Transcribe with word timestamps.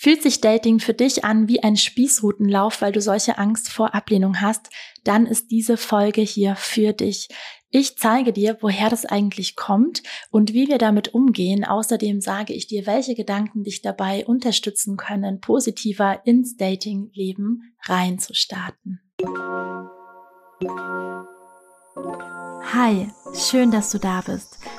Fühlt 0.00 0.22
sich 0.22 0.40
Dating 0.40 0.78
für 0.78 0.94
dich 0.94 1.24
an 1.24 1.48
wie 1.48 1.64
ein 1.64 1.76
Spießrutenlauf, 1.76 2.82
weil 2.82 2.92
du 2.92 3.00
solche 3.00 3.36
Angst 3.36 3.68
vor 3.68 3.96
Ablehnung 3.96 4.40
hast, 4.40 4.70
dann 5.02 5.26
ist 5.26 5.50
diese 5.50 5.76
Folge 5.76 6.20
hier 6.20 6.54
für 6.54 6.92
dich. 6.92 7.26
Ich 7.70 7.98
zeige 7.98 8.32
dir, 8.32 8.58
woher 8.60 8.90
das 8.90 9.04
eigentlich 9.04 9.56
kommt 9.56 10.04
und 10.30 10.52
wie 10.52 10.68
wir 10.68 10.78
damit 10.78 11.14
umgehen. 11.14 11.64
Außerdem 11.64 12.20
sage 12.20 12.52
ich 12.52 12.68
dir, 12.68 12.86
welche 12.86 13.16
Gedanken 13.16 13.64
dich 13.64 13.82
dabei 13.82 14.24
unterstützen 14.24 14.96
können, 14.96 15.40
positiver 15.40 16.24
ins 16.24 16.56
Dating-Leben 16.56 17.74
reinzustarten. 17.82 19.00
Hi, 22.72 23.08
schön, 23.34 23.72
dass 23.72 23.90
du 23.90 23.98
da 23.98 24.20
bist. 24.20 24.58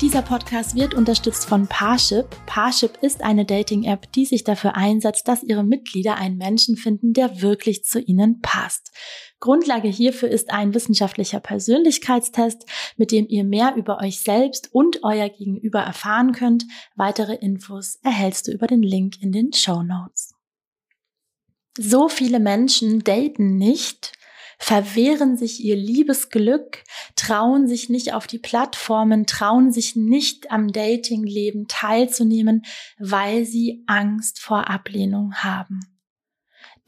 Dieser 0.00 0.22
Podcast 0.22 0.76
wird 0.76 0.94
unterstützt 0.94 1.44
von 1.44 1.66
Parship. 1.66 2.24
Parship 2.46 2.96
ist 3.02 3.22
eine 3.22 3.44
Dating-App, 3.44 4.10
die 4.12 4.24
sich 4.24 4.44
dafür 4.44 4.74
einsetzt, 4.74 5.28
dass 5.28 5.42
ihre 5.42 5.62
Mitglieder 5.62 6.16
einen 6.16 6.38
Menschen 6.38 6.78
finden, 6.78 7.12
der 7.12 7.42
wirklich 7.42 7.84
zu 7.84 8.00
ihnen 8.00 8.40
passt. 8.40 8.92
Grundlage 9.40 9.88
hierfür 9.88 10.30
ist 10.30 10.52
ein 10.52 10.72
wissenschaftlicher 10.72 11.40
Persönlichkeitstest, 11.40 12.64
mit 12.96 13.12
dem 13.12 13.28
ihr 13.28 13.44
mehr 13.44 13.74
über 13.76 13.98
euch 14.00 14.22
selbst 14.22 14.70
und 14.72 15.00
euer 15.02 15.28
Gegenüber 15.28 15.80
erfahren 15.80 16.32
könnt. 16.32 16.64
Weitere 16.96 17.34
Infos 17.34 17.96
erhältst 18.02 18.48
du 18.48 18.52
über 18.52 18.66
den 18.66 18.82
Link 18.82 19.20
in 19.20 19.32
den 19.32 19.52
Show 19.52 19.82
Notes. 19.82 20.34
So 21.76 22.08
viele 22.08 22.40
Menschen 22.40 23.04
daten 23.04 23.58
nicht, 23.58 24.12
verwehren 24.60 25.36
sich 25.36 25.64
ihr 25.64 25.74
Liebesglück, 25.74 26.84
trauen 27.16 27.66
sich 27.66 27.88
nicht 27.88 28.12
auf 28.12 28.26
die 28.26 28.38
Plattformen, 28.38 29.26
trauen 29.26 29.72
sich 29.72 29.96
nicht 29.96 30.52
am 30.52 30.70
Datingleben 30.70 31.66
teilzunehmen, 31.66 32.62
weil 32.98 33.46
sie 33.46 33.82
Angst 33.86 34.38
vor 34.38 34.68
Ablehnung 34.68 35.34
haben. 35.36 35.80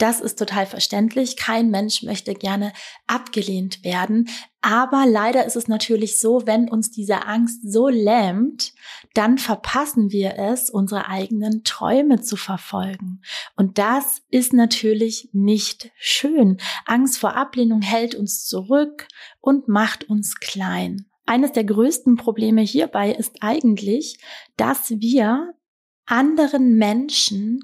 Das 0.03 0.21
ist 0.21 0.37
total 0.37 0.67
verständlich. 0.67 1.37
Kein 1.37 1.71
Mensch 1.71 2.03
möchte 2.03 2.35
gerne 2.35 2.73
abgelehnt 3.07 3.85
werden. 3.85 4.29
Aber 4.61 5.07
leider 5.07 5.47
ist 5.47 5.55
es 5.55 5.69
natürlich 5.69 6.19
so, 6.19 6.45
wenn 6.45 6.69
uns 6.69 6.91
diese 6.91 7.25
Angst 7.29 7.61
so 7.63 7.87
lähmt, 7.87 8.73
dann 9.15 9.39
verpassen 9.39 10.11
wir 10.11 10.37
es, 10.39 10.71
unsere 10.71 11.07
eigenen 11.07 11.63
Träume 11.63 12.21
zu 12.21 12.37
verfolgen. 12.37 13.23
Und 13.55 13.79
das 13.79 14.23
ist 14.29 14.53
natürlich 14.53 15.29
nicht 15.33 15.93
schön. 15.97 16.59
Angst 16.85 17.19
vor 17.19 17.37
Ablehnung 17.37 17.81
hält 17.81 18.17
uns 18.17 18.45
zurück 18.45 19.07
und 19.41 19.69
macht 19.69 20.11
uns 20.11 20.41
klein. 20.41 21.07
Eines 21.27 21.53
der 21.53 21.63
größten 21.63 22.17
Probleme 22.17 22.63
hierbei 22.63 23.13
ist 23.13 23.37
eigentlich, 23.41 24.19
dass 24.57 24.91
wir 24.91 25.55
anderen 26.07 26.75
Menschen 26.75 27.61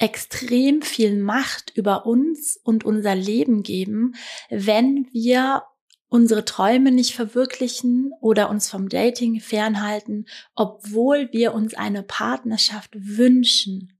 extrem 0.00 0.80
viel 0.80 1.16
Macht 1.16 1.72
über 1.76 2.06
uns 2.06 2.58
und 2.64 2.84
unser 2.84 3.14
Leben 3.14 3.62
geben, 3.62 4.14
wenn 4.48 5.06
wir 5.12 5.62
unsere 6.08 6.44
Träume 6.44 6.90
nicht 6.90 7.14
verwirklichen 7.14 8.10
oder 8.20 8.50
uns 8.50 8.68
vom 8.68 8.88
Dating 8.88 9.40
fernhalten, 9.40 10.26
obwohl 10.54 11.28
wir 11.32 11.54
uns 11.54 11.74
eine 11.74 12.02
Partnerschaft 12.02 12.90
wünschen, 12.94 13.98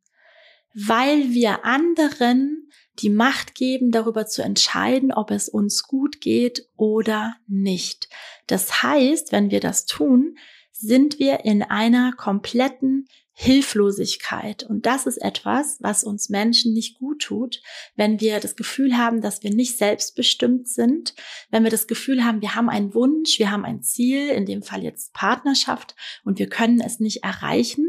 weil 0.75 1.31
wir 1.31 1.65
anderen 1.67 2.69
die 2.99 3.11
Macht 3.11 3.55
geben, 3.55 3.91
darüber 3.91 4.27
zu 4.27 4.43
entscheiden, 4.43 5.13
ob 5.13 5.31
es 5.31 5.49
uns 5.49 5.83
gut 5.85 6.21
geht 6.21 6.67
oder 6.77 7.37
nicht. 7.47 8.09
Das 8.47 8.83
heißt, 8.83 9.33
wenn 9.33 9.51
wir 9.51 9.61
das 9.61 9.85
tun, 9.85 10.37
sind 10.73 11.19
wir 11.19 11.45
in 11.45 11.63
einer 11.63 12.13
kompletten 12.13 13.07
Hilflosigkeit. 13.43 14.65
Und 14.65 14.85
das 14.85 15.07
ist 15.07 15.17
etwas, 15.17 15.79
was 15.81 16.05
uns 16.05 16.29
Menschen 16.29 16.75
nicht 16.75 16.99
gut 16.99 17.23
tut, 17.23 17.63
wenn 17.97 18.21
wir 18.21 18.39
das 18.39 18.55
Gefühl 18.55 18.99
haben, 18.99 19.23
dass 19.23 19.43
wir 19.43 19.51
nicht 19.51 19.79
selbstbestimmt 19.79 20.69
sind, 20.69 21.15
wenn 21.51 21.65
wir 21.65 21.71
das 21.71 21.87
Gefühl 21.87 22.23
haben, 22.23 22.43
wir 22.43 22.55
haben 22.55 22.69
einen 22.69 22.93
Wunsch, 22.93 23.39
wir 23.39 23.51
haben 23.51 23.65
ein 23.65 23.83
Ziel, 23.83 24.29
in 24.29 24.45
dem 24.45 24.63
Fall 24.63 24.85
jetzt 24.85 25.15
Partnerschaft, 25.15 25.97
und 26.23 26.39
wir 26.39 26.51
können 26.51 26.83
es 26.83 27.01
nicht 27.01 27.25
erreichen, 27.25 27.89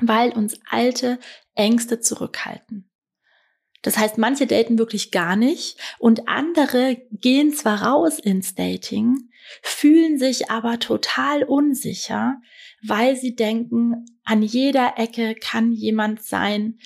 weil 0.00 0.32
uns 0.32 0.58
alte 0.68 1.20
Ängste 1.54 2.00
zurückhalten. 2.00 2.90
Das 3.82 3.98
heißt, 3.98 4.18
manche 4.18 4.48
daten 4.48 4.78
wirklich 4.78 5.12
gar 5.12 5.36
nicht 5.36 5.78
und 6.00 6.26
andere 6.26 7.00
gehen 7.12 7.54
zwar 7.54 7.84
raus 7.84 8.18
ins 8.18 8.56
Dating, 8.56 9.30
fühlen 9.62 10.18
sich 10.18 10.50
aber 10.50 10.80
total 10.80 11.44
unsicher, 11.44 12.40
weil 12.82 13.16
sie 13.16 13.34
denken, 13.34 14.04
an 14.24 14.42
jeder 14.42 14.94
Ecke 14.96 15.34
kann 15.34 15.72
jemand 15.72 16.22
sein, 16.22 16.78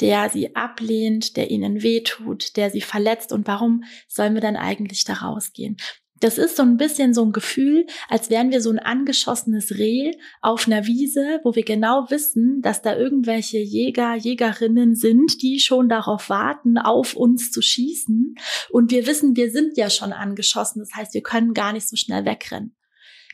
der 0.00 0.30
sie 0.30 0.54
ablehnt, 0.54 1.36
der 1.36 1.50
ihnen 1.50 1.82
wehtut, 1.82 2.56
der 2.56 2.70
sie 2.70 2.80
verletzt 2.80 3.32
und 3.32 3.46
warum 3.46 3.82
sollen 4.06 4.34
wir 4.34 4.40
dann 4.40 4.56
eigentlich 4.56 5.04
da 5.04 5.14
rausgehen? 5.14 5.76
Das 6.20 6.36
ist 6.36 6.56
so 6.56 6.64
ein 6.64 6.76
bisschen 6.76 7.14
so 7.14 7.24
ein 7.24 7.32
Gefühl, 7.32 7.86
als 8.08 8.28
wären 8.28 8.50
wir 8.50 8.60
so 8.60 8.70
ein 8.70 8.80
angeschossenes 8.80 9.78
Reh 9.78 10.12
auf 10.40 10.66
einer 10.66 10.86
Wiese, 10.86 11.40
wo 11.44 11.54
wir 11.54 11.64
genau 11.64 12.10
wissen, 12.10 12.60
dass 12.60 12.82
da 12.82 12.96
irgendwelche 12.96 13.58
Jäger, 13.58 14.16
Jägerinnen 14.16 14.96
sind, 14.96 15.42
die 15.42 15.60
schon 15.60 15.88
darauf 15.88 16.28
warten, 16.28 16.76
auf 16.76 17.14
uns 17.14 17.52
zu 17.52 17.62
schießen. 17.62 18.34
Und 18.70 18.90
wir 18.90 19.06
wissen, 19.06 19.36
wir 19.36 19.52
sind 19.52 19.76
ja 19.76 19.90
schon 19.90 20.12
angeschossen. 20.12 20.80
Das 20.80 20.90
heißt, 20.92 21.14
wir 21.14 21.22
können 21.22 21.54
gar 21.54 21.72
nicht 21.72 21.88
so 21.88 21.94
schnell 21.94 22.24
wegrennen. 22.24 22.74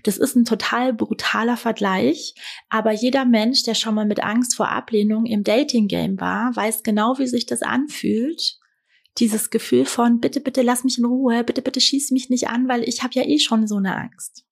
Das 0.05 0.19
ist 0.19 0.37
ein 0.37 0.45
total 0.45 0.93
brutaler 0.93 1.57
Vergleich, 1.57 2.35
aber 2.69 2.93
jeder 2.93 3.25
Mensch, 3.25 3.63
der 3.63 3.75
schon 3.75 3.95
mal 3.95 4.05
mit 4.05 4.23
Angst 4.23 4.55
vor 4.55 4.69
Ablehnung 4.69 5.25
im 5.25 5.45
Dating-Game 5.45 6.21
war, 6.21 6.55
weiß 6.55 6.83
genau, 6.83 7.19
wie 7.19 7.27
sich 7.27 7.47
das 7.47 7.63
anfühlt. 7.63 8.59
Dieses 9.17 9.49
Gefühl 9.49 9.87
von, 9.87 10.21
bitte, 10.21 10.41
bitte 10.41 10.61
lass 10.61 10.85
mich 10.85 10.99
in 10.99 11.07
Ruhe, 11.07 11.43
bitte, 11.43 11.63
bitte 11.63 11.81
schieß 11.81 12.11
mich 12.11 12.29
nicht 12.29 12.49
an, 12.49 12.69
weil 12.69 12.87
ich 12.87 13.03
habe 13.03 13.15
ja 13.15 13.23
eh 13.23 13.39
schon 13.39 13.67
so 13.67 13.77
eine 13.77 13.97
Angst. 13.97 14.45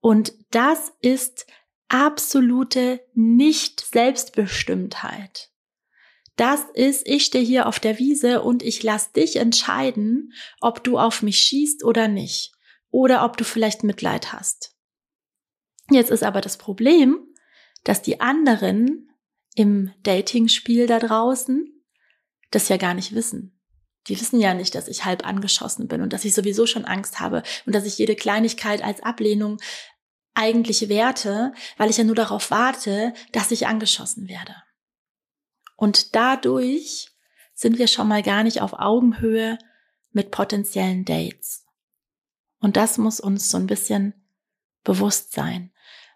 Und 0.00 0.34
das 0.50 0.92
ist 1.00 1.46
absolute 1.88 3.00
Nicht-Selbstbestimmtheit. 3.14 5.48
Das 6.34 6.60
ist, 6.74 7.08
ich 7.08 7.24
stehe 7.24 7.44
hier 7.44 7.66
auf 7.66 7.80
der 7.80 7.98
Wiese 7.98 8.42
und 8.42 8.62
ich 8.62 8.82
lass 8.82 9.12
dich 9.12 9.36
entscheiden, 9.36 10.34
ob 10.60 10.84
du 10.84 10.98
auf 10.98 11.22
mich 11.22 11.38
schießt 11.38 11.84
oder 11.84 12.08
nicht 12.08 12.55
oder 12.96 13.26
ob 13.26 13.36
du 13.36 13.44
vielleicht 13.44 13.84
Mitleid 13.84 14.32
hast. 14.32 14.74
Jetzt 15.90 16.10
ist 16.10 16.22
aber 16.22 16.40
das 16.40 16.56
Problem, 16.56 17.18
dass 17.84 18.00
die 18.00 18.22
anderen 18.22 19.10
im 19.54 19.92
Dating-Spiel 20.02 20.86
da 20.86 20.98
draußen 20.98 21.84
das 22.50 22.70
ja 22.70 22.78
gar 22.78 22.94
nicht 22.94 23.14
wissen. 23.14 23.60
Die 24.06 24.18
wissen 24.18 24.40
ja 24.40 24.54
nicht, 24.54 24.74
dass 24.74 24.88
ich 24.88 25.04
halb 25.04 25.26
angeschossen 25.26 25.88
bin 25.88 26.00
und 26.00 26.14
dass 26.14 26.24
ich 26.24 26.34
sowieso 26.34 26.64
schon 26.64 26.86
Angst 26.86 27.20
habe 27.20 27.42
und 27.66 27.74
dass 27.74 27.84
ich 27.84 27.98
jede 27.98 28.16
Kleinigkeit 28.16 28.82
als 28.82 29.02
Ablehnung 29.02 29.58
eigentlich 30.32 30.88
werte, 30.88 31.52
weil 31.76 31.90
ich 31.90 31.98
ja 31.98 32.04
nur 32.04 32.14
darauf 32.14 32.50
warte, 32.50 33.12
dass 33.32 33.50
ich 33.50 33.66
angeschossen 33.66 34.26
werde. 34.26 34.56
Und 35.76 36.16
dadurch 36.16 37.08
sind 37.52 37.78
wir 37.78 37.88
schon 37.88 38.08
mal 38.08 38.22
gar 38.22 38.42
nicht 38.42 38.62
auf 38.62 38.72
Augenhöhe 38.72 39.58
mit 40.12 40.30
potenziellen 40.30 41.04
Dates. 41.04 41.65
Und 42.66 42.76
das 42.76 42.98
muss 42.98 43.20
uns 43.20 43.48
so 43.48 43.58
ein 43.58 43.68
bisschen 43.68 44.12
bewusst 44.82 45.32
sein. 45.32 45.70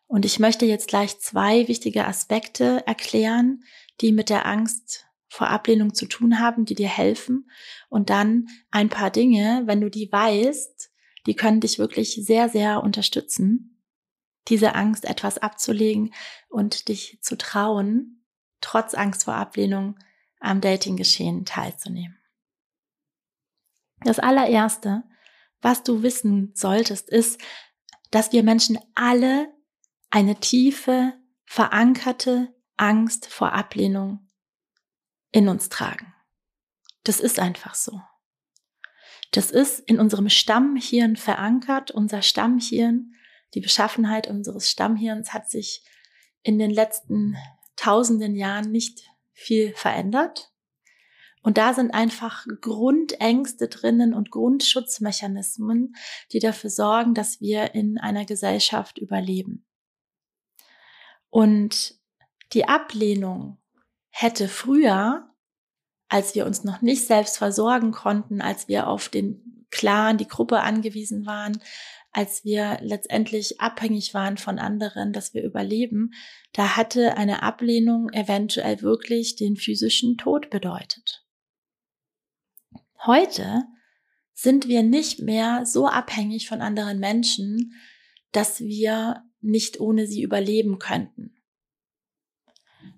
Und 0.08 0.24
ich 0.24 0.40
möchte 0.40 0.66
jetzt 0.66 0.88
gleich 0.88 1.20
zwei 1.20 1.68
wichtige 1.68 2.08
Aspekte 2.08 2.84
erklären, 2.88 3.62
die 4.00 4.10
mit 4.10 4.30
der 4.30 4.46
Angst 4.46 5.06
vor 5.28 5.46
Ablehnung 5.46 5.94
zu 5.94 6.06
tun 6.06 6.40
haben, 6.40 6.64
die 6.64 6.74
dir 6.74 6.88
helfen. 6.88 7.48
Und 7.88 8.10
dann 8.10 8.48
ein 8.72 8.88
paar 8.88 9.10
Dinge, 9.12 9.62
wenn 9.66 9.80
du 9.80 9.90
die 9.90 10.10
weißt, 10.10 10.90
die 11.28 11.36
können 11.36 11.60
dich 11.60 11.78
wirklich 11.78 12.16
sehr, 12.16 12.48
sehr 12.48 12.82
unterstützen, 12.82 13.84
diese 14.48 14.74
Angst 14.74 15.04
etwas 15.04 15.38
abzulegen 15.38 16.12
und 16.48 16.88
dich 16.88 17.20
zu 17.20 17.38
trauen, 17.38 18.24
trotz 18.60 18.94
Angst 18.94 19.22
vor 19.22 19.34
Ablehnung 19.34 20.00
am 20.40 20.60
Datinggeschehen 20.60 21.44
teilzunehmen. 21.44 22.18
Das 24.02 24.18
allererste, 24.18 25.04
was 25.62 25.82
du 25.82 26.02
wissen 26.02 26.52
solltest, 26.54 27.08
ist, 27.08 27.40
dass 28.10 28.32
wir 28.32 28.42
Menschen 28.42 28.78
alle 28.94 29.48
eine 30.10 30.36
tiefe, 30.36 31.14
verankerte 31.44 32.54
Angst 32.76 33.26
vor 33.26 33.52
Ablehnung 33.52 34.30
in 35.32 35.48
uns 35.48 35.68
tragen. 35.68 36.12
Das 37.04 37.20
ist 37.20 37.38
einfach 37.38 37.74
so. 37.74 38.00
Das 39.32 39.50
ist 39.50 39.78
in 39.80 40.00
unserem 40.00 40.28
Stammhirn 40.28 41.16
verankert. 41.16 41.90
Unser 41.90 42.22
Stammhirn, 42.22 43.14
die 43.54 43.60
Beschaffenheit 43.60 44.28
unseres 44.28 44.70
Stammhirns 44.70 45.32
hat 45.32 45.48
sich 45.50 45.84
in 46.42 46.58
den 46.58 46.70
letzten 46.70 47.36
tausenden 47.76 48.34
Jahren 48.34 48.70
nicht 48.70 49.02
viel 49.32 49.72
verändert. 49.74 50.49
Und 51.42 51.56
da 51.56 51.72
sind 51.72 51.92
einfach 51.92 52.46
Grundängste 52.60 53.68
drinnen 53.68 54.12
und 54.12 54.30
Grundschutzmechanismen, 54.30 55.94
die 56.32 56.38
dafür 56.38 56.70
sorgen, 56.70 57.14
dass 57.14 57.40
wir 57.40 57.74
in 57.74 57.98
einer 57.98 58.26
Gesellschaft 58.26 58.98
überleben. 58.98 59.64
Und 61.30 61.94
die 62.52 62.66
Ablehnung 62.66 63.58
hätte 64.10 64.48
früher, 64.48 65.30
als 66.08 66.34
wir 66.34 66.44
uns 66.44 66.64
noch 66.64 66.82
nicht 66.82 67.06
selbst 67.06 67.38
versorgen 67.38 67.92
konnten, 67.92 68.42
als 68.42 68.68
wir 68.68 68.88
auf 68.88 69.08
den 69.08 69.66
Clan, 69.70 70.18
die 70.18 70.26
Gruppe 70.26 70.60
angewiesen 70.60 71.24
waren, 71.26 71.62
als 72.12 72.44
wir 72.44 72.78
letztendlich 72.82 73.60
abhängig 73.60 74.14
waren 74.14 74.36
von 74.36 74.58
anderen, 74.58 75.12
dass 75.12 75.32
wir 75.32 75.44
überleben, 75.44 76.12
da 76.52 76.76
hatte 76.76 77.16
eine 77.16 77.44
Ablehnung 77.44 78.10
eventuell 78.10 78.82
wirklich 78.82 79.36
den 79.36 79.56
physischen 79.56 80.18
Tod 80.18 80.50
bedeutet. 80.50 81.24
Heute 83.06 83.64
sind 84.34 84.68
wir 84.68 84.82
nicht 84.82 85.20
mehr 85.20 85.64
so 85.64 85.86
abhängig 85.86 86.48
von 86.48 86.60
anderen 86.60 86.98
Menschen, 86.98 87.72
dass 88.32 88.60
wir 88.60 89.24
nicht 89.40 89.80
ohne 89.80 90.06
sie 90.06 90.22
überleben 90.22 90.78
könnten. 90.78 91.34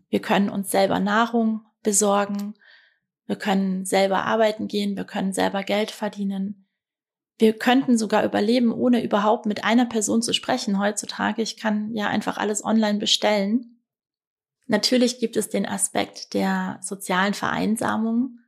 Wir 0.08 0.20
können 0.20 0.50
uns 0.50 0.70
selber 0.70 0.98
Nahrung 0.98 1.62
besorgen, 1.82 2.54
wir 3.26 3.36
können 3.36 3.84
selber 3.84 4.24
arbeiten 4.24 4.66
gehen, 4.66 4.96
wir 4.96 5.04
können 5.04 5.32
selber 5.32 5.62
Geld 5.62 5.90
verdienen. 5.90 6.66
Wir 7.38 7.56
könnten 7.56 7.96
sogar 7.96 8.24
überleben, 8.24 8.72
ohne 8.72 9.02
überhaupt 9.02 9.46
mit 9.46 9.64
einer 9.64 9.86
Person 9.86 10.20
zu 10.20 10.32
sprechen 10.32 10.78
heutzutage. 10.78 11.42
Ich 11.42 11.56
kann 11.56 11.94
ja 11.94 12.08
einfach 12.08 12.38
alles 12.38 12.64
online 12.64 12.98
bestellen. 12.98 13.80
Natürlich 14.66 15.18
gibt 15.18 15.36
es 15.36 15.48
den 15.48 15.66
Aspekt 15.66 16.34
der 16.34 16.78
sozialen 16.82 17.34
Vereinsamung 17.34 18.38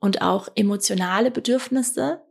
und 0.00 0.22
auch 0.22 0.48
emotionale 0.54 1.30
Bedürfnisse, 1.30 2.22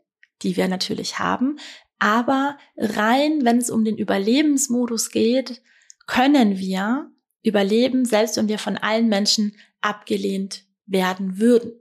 die 0.42 0.58
wir 0.58 0.68
natürlich 0.68 1.20
haben. 1.20 1.60
Aber 2.00 2.58
rein, 2.78 3.46
wenn 3.46 3.58
es 3.58 3.70
um 3.70 3.86
den 3.86 3.98
Überlebensmodus 3.98 5.12
geht, 5.12 5.62
können 6.08 6.58
wir 6.58 7.12
überleben, 7.44 8.06
selbst 8.06 8.38
wenn 8.38 8.48
wir 8.48 8.60
von 8.60 8.78
allen 8.78 9.08
Menschen 9.08 9.56
abgelehnt 9.82 10.66
werden 10.86 11.40
würden. 11.40 11.74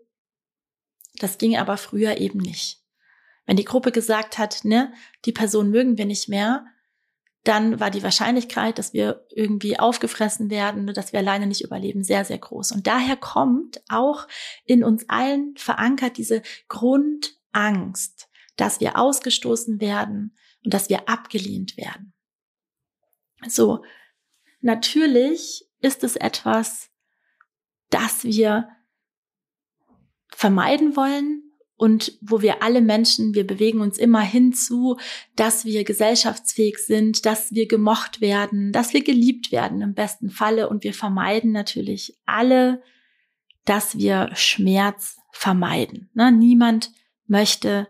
Das 1.19 1.39
ging 1.39 1.57
aber 1.57 1.77
früher 1.77 2.19
eben 2.19 2.39
nicht. 2.39 2.85
Wenn 3.47 3.57
die 3.57 3.65
Gruppe 3.65 3.91
gesagt 3.91 4.39
hat, 4.39 4.65
ne, 4.65 4.93
die 5.25 5.33
Person 5.33 5.71
mögen 5.71 5.97
wir 5.97 6.05
nicht 6.05 6.29
mehr, 6.29 6.67
dann 7.49 7.81
war 7.81 7.91
die 7.91 8.03
Wahrscheinlichkeit, 8.03 8.79
dass 8.79 8.93
wir 8.93 9.27
irgendwie 9.31 9.79
aufgefressen 9.79 10.51
werden, 10.51 10.87
dass 10.89 11.13
wir 11.13 11.21
alleine 11.21 11.47
nicht 11.47 11.65
überleben, 11.65 12.05
sehr, 12.05 12.27
sehr 12.27 12.37
groß. 12.37 12.73
Und 12.73 12.87
daher 12.87 13.17
kommt 13.17 13.83
auch 13.89 14.29
in 14.67 14.85
uns 14.85 15.09
allen 15.09 15.57
verankert 15.57 16.19
diese 16.19 16.43
Grundangst, 16.69 18.29
dass 18.57 18.81
wir 18.81 18.99
ausgestoßen 18.99 19.81
werden 19.81 20.37
und 20.63 20.75
dass 20.75 20.91
wir 20.91 21.09
abgelehnt 21.09 21.79
werden. 21.79 22.13
So, 23.47 23.83
natürlich 24.61 25.67
ist 25.81 26.05
es 26.05 26.17
etwas, 26.17 26.91
das 27.89 28.25
wir 28.25 28.69
vermeiden 30.29 30.97
wollen, 30.97 31.48
und 31.79 32.19
wo 32.21 32.43
wir 32.43 32.61
alle 32.63 32.81
Menschen, 32.81 33.35
wir 33.35 33.47
bewegen 33.47 33.81
uns 33.81 33.99
immer 33.99 34.21
hinzu, 34.21 34.99
dass 35.37 35.65
wir 35.65 35.85
gesellschaftsfähig 35.85 36.79
sind, 36.79 37.25
dass 37.25 37.53
wir 37.53 37.69
gemocht 37.69 38.21
werden, 38.21 38.73
dass 38.73 38.93
wir 38.93 39.05
geliebt 39.05 39.53
werden 39.53 39.81
im 39.81 39.95
besten 39.95 40.29
Falle 40.29 40.69
und 40.69 40.83
wir 40.83 40.93
vermeiden 40.93 41.53
natürlich 41.53 42.19
alle, 42.27 42.83
dass 43.65 43.97
wir 43.97 44.31
Schmerz 44.35 45.19
vermeiden. 45.31 46.11
Ne? 46.15 46.33
Niemand 46.33 46.91
möchte 47.29 47.87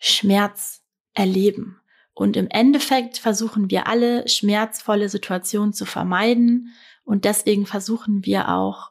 Schmerz 0.00 0.82
erleben. 1.14 1.80
Und 2.14 2.36
im 2.36 2.48
Endeffekt 2.50 3.18
versuchen 3.18 3.70
wir 3.70 3.86
alle 3.86 4.26
schmerzvolle 4.26 5.08
Situationen 5.08 5.72
zu 5.72 5.86
vermeiden 5.86 6.74
und 7.04 7.24
deswegen 7.24 7.64
versuchen 7.64 8.26
wir 8.26 8.48
auch, 8.48 8.90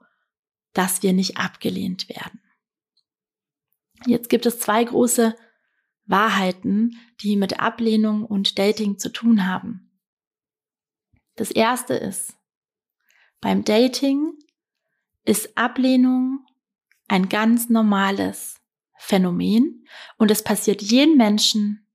dass 0.71 1.03
wir 1.03 1.11
nicht 1.11 1.35
abgelehnt 1.35 2.07
werden. 2.07 2.39
Jetzt 4.05 4.29
gibt 4.29 4.45
es 4.45 4.59
zwei 4.59 4.83
große 4.83 5.35
Wahrheiten, 6.05 6.97
die 7.21 7.35
mit 7.35 7.59
Ablehnung 7.59 8.23
und 8.23 8.57
Dating 8.57 8.97
zu 8.97 9.09
tun 9.09 9.47
haben. 9.47 9.91
Das 11.35 11.51
erste 11.51 11.93
ist, 11.93 12.35
beim 13.41 13.63
Dating 13.63 14.33
ist 15.25 15.57
Ablehnung 15.57 16.45
ein 17.07 17.29
ganz 17.29 17.69
normales 17.69 18.59
Phänomen 18.97 19.85
und 20.17 20.31
es 20.31 20.43
passiert 20.43 20.81
jedem 20.81 21.17
Menschen 21.17 21.87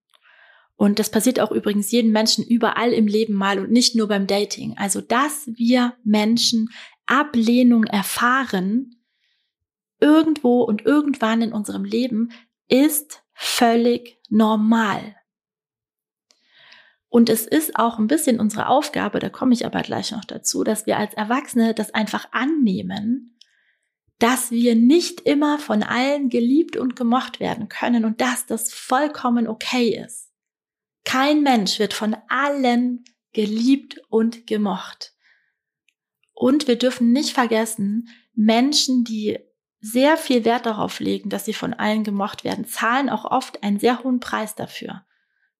und 0.82 0.98
das 0.98 1.10
passiert 1.10 1.38
auch 1.38 1.52
übrigens 1.52 1.92
jedem 1.92 2.10
Menschen 2.10 2.44
überall 2.44 2.92
im 2.92 3.06
Leben 3.06 3.34
mal 3.34 3.58
und 3.60 3.70
nicht 3.70 3.94
nur 3.94 4.08
beim 4.08 4.26
Dating. 4.26 4.76
Also, 4.76 5.00
dass 5.00 5.46
wir 5.54 5.94
Menschen 6.02 6.70
Ablehnung 7.06 7.84
erfahren, 7.84 8.96
irgendwo 10.02 10.62
und 10.62 10.84
irgendwann 10.84 11.40
in 11.40 11.52
unserem 11.52 11.84
Leben 11.84 12.32
ist 12.68 13.22
völlig 13.32 14.18
normal. 14.28 15.16
Und 17.08 17.28
es 17.28 17.46
ist 17.46 17.76
auch 17.76 17.98
ein 17.98 18.06
bisschen 18.06 18.40
unsere 18.40 18.68
Aufgabe, 18.68 19.18
da 19.18 19.28
komme 19.28 19.52
ich 19.52 19.66
aber 19.66 19.82
gleich 19.82 20.12
noch 20.12 20.24
dazu, 20.24 20.64
dass 20.64 20.86
wir 20.86 20.96
als 20.98 21.14
Erwachsene 21.14 21.74
das 21.74 21.92
einfach 21.92 22.26
annehmen, 22.32 23.38
dass 24.18 24.50
wir 24.50 24.74
nicht 24.74 25.20
immer 25.20 25.58
von 25.58 25.82
allen 25.82 26.30
geliebt 26.30 26.76
und 26.76 26.96
gemocht 26.96 27.38
werden 27.38 27.68
können 27.68 28.04
und 28.04 28.20
dass 28.20 28.46
das 28.46 28.72
vollkommen 28.72 29.46
okay 29.46 30.02
ist. 30.02 30.30
Kein 31.04 31.42
Mensch 31.42 31.78
wird 31.78 31.92
von 31.92 32.16
allen 32.28 33.04
geliebt 33.32 34.00
und 34.08 34.46
gemocht. 34.46 35.14
Und 36.32 36.66
wir 36.66 36.76
dürfen 36.76 37.12
nicht 37.12 37.34
vergessen, 37.34 38.08
Menschen, 38.34 39.04
die 39.04 39.38
sehr 39.82 40.16
viel 40.16 40.44
Wert 40.44 40.64
darauf 40.64 41.00
legen, 41.00 41.28
dass 41.28 41.44
sie 41.44 41.54
von 41.54 41.74
allen 41.74 42.04
gemocht 42.04 42.44
werden, 42.44 42.64
zahlen 42.64 43.10
auch 43.10 43.24
oft 43.24 43.62
einen 43.64 43.80
sehr 43.80 44.02
hohen 44.04 44.20
Preis 44.20 44.54
dafür. 44.54 45.04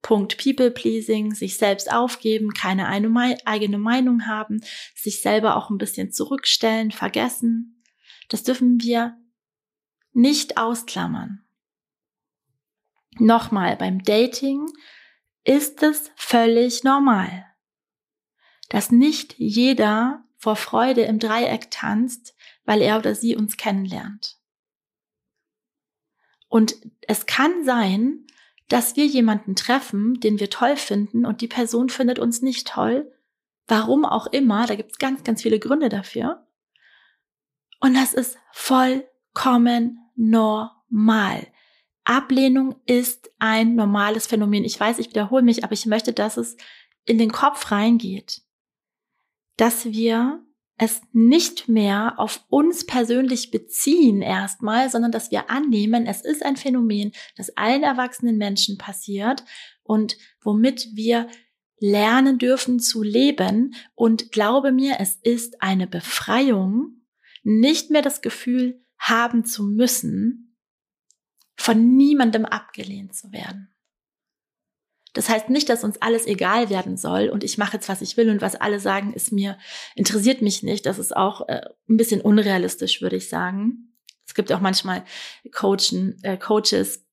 Punkt 0.01 0.39
People 0.39 0.71
Pleasing, 0.71 1.35
sich 1.35 1.59
selbst 1.59 1.93
aufgeben, 1.93 2.55
keine 2.55 2.89
eigene 2.89 3.79
Meinung 3.79 4.27
haben, 4.27 4.63
sich 4.95 5.21
selber 5.23 5.57
auch 5.57 5.71
ein 5.71 5.79
bisschen 5.79 6.13
zurückstellen, 6.13 6.93
vergessen. 6.93 7.83
Das 8.29 8.45
dürfen 8.45 8.81
wir 8.81 9.17
nicht 10.13 10.57
ausklammern. 10.57 11.45
Nochmal, 13.19 13.77
beim 13.77 14.03
Dating 14.03 14.67
ist 15.45 15.83
es 15.83 16.11
völlig 16.17 16.85
normal, 16.85 17.45
dass 18.69 18.91
nicht 18.93 19.35
jeder 19.37 20.25
vor 20.37 20.57
Freude 20.57 21.03
im 21.03 21.19
Dreieck 21.19 21.71
tanzt, 21.71 22.35
weil 22.65 22.83
er 22.83 22.99
oder 22.99 23.15
sie 23.15 23.37
uns 23.37 23.57
kennenlernt. 23.57 24.39
Und 26.49 26.77
es 27.03 27.27
kann 27.27 27.65
sein, 27.65 28.27
dass 28.69 28.97
wir 28.97 29.07
jemanden 29.07 29.57
treffen, 29.57 30.21
den 30.21 30.39
wir 30.39 30.51
toll 30.51 30.77
finden 30.77 31.27
und 31.27 31.41
die 31.41 31.49
Person 31.49 31.89
findet 31.89 32.19
uns 32.19 32.43
nicht 32.43 32.67
toll. 32.67 33.11
Warum 33.67 34.05
auch 34.05 34.27
immer, 34.27 34.67
da 34.67 34.75
gibt 34.75 34.93
es 34.93 34.99
ganz, 34.99 35.25
ganz 35.25 35.43
viele 35.43 35.59
Gründe 35.59 35.89
dafür. 35.89 36.47
Und 37.81 37.95
das 37.95 38.15
ist 38.15 38.39
vollkommen 38.53 39.99
normal. 40.15 41.47
Ablehnung 42.05 42.77
ist 42.87 43.31
ein 43.39 43.75
normales 43.75 44.27
Phänomen. 44.27 44.65
Ich 44.65 44.79
weiß, 44.79 44.99
ich 44.99 45.11
wiederhole 45.11 45.43
mich, 45.43 45.65
aber 45.65 45.73
ich 45.73 45.87
möchte, 45.87 46.13
dass 46.13 46.37
es 46.37 46.57
in 47.05 47.19
den 47.19 47.33
Kopf 47.33 47.71
reingeht, 47.71 48.43
dass 49.57 49.87
wir 49.87 50.45
es 50.79 51.01
nicht 51.13 51.69
mehr 51.69 52.19
auf 52.19 52.45
uns 52.49 52.87
persönlich 52.87 53.51
beziehen 53.51 54.23
erstmal, 54.23 54.91
sondern 54.91 55.13
dass 55.13 55.31
wir 55.31 55.51
annehmen, 55.51 56.07
es 56.07 56.23
ist 56.23 56.45
ein 56.45 56.57
Phänomen, 56.57 57.13
das 57.37 57.57
allen 57.57 57.83
erwachsenen 57.83 58.37
Menschen 58.37 58.79
passiert 58.79 59.45
und 59.83 60.17
womit 60.43 60.89
wir 60.95 61.29
lernen 61.79 62.39
dürfen 62.39 62.79
zu 62.79 63.03
leben. 63.03 63.75
Und 63.95 64.33
glaube 64.33 64.73
mir, 64.73 64.97
es 65.01 65.17
ist 65.17 65.63
eine 65.63 65.87
Befreiung, 65.87 67.03
nicht 67.43 67.91
mehr 67.91 68.03
das 68.03 68.23
Gefühl 68.23 68.81
haben 68.99 69.45
zu 69.45 69.65
müssen, 69.65 70.57
von 71.57 71.97
niemandem 71.97 72.45
abgelehnt 72.45 73.15
zu 73.15 73.33
werden. 73.33 73.72
Das 75.13 75.29
heißt 75.29 75.51
nicht, 75.51 75.69
dass 75.69 75.85
uns 75.85 76.01
alles 76.01 76.27
egal 76.27 76.71
werden 76.71 76.97
soll 76.97 77.29
und 77.29 77.45
ich 77.45 77.59
mache 77.59 77.75
jetzt, 77.75 77.89
was 77.89 78.01
ich 78.01 78.17
will 78.17 78.31
und 78.31 78.41
was 78.41 78.55
alle 78.55 78.81
sagen, 78.81 79.13
ist 79.13 79.33
mir, 79.33 79.59
interessiert 79.95 80.41
mich 80.41 80.63
nicht. 80.63 80.87
Das 80.87 80.99
ist 80.99 81.15
auch 81.15 81.49
äh, 81.49 81.63
ein 81.89 81.97
bisschen 81.97 82.21
unrealistisch, 82.21 83.03
würde 83.03 83.17
ich 83.17 83.29
sagen. 83.29 83.93
Es 84.27 84.35
gibt 84.35 84.51
auch 84.53 84.61
manchmal 84.61 85.05
Coachen, 85.53 86.19
äh, 86.23 86.39
Coaches, 86.39 87.05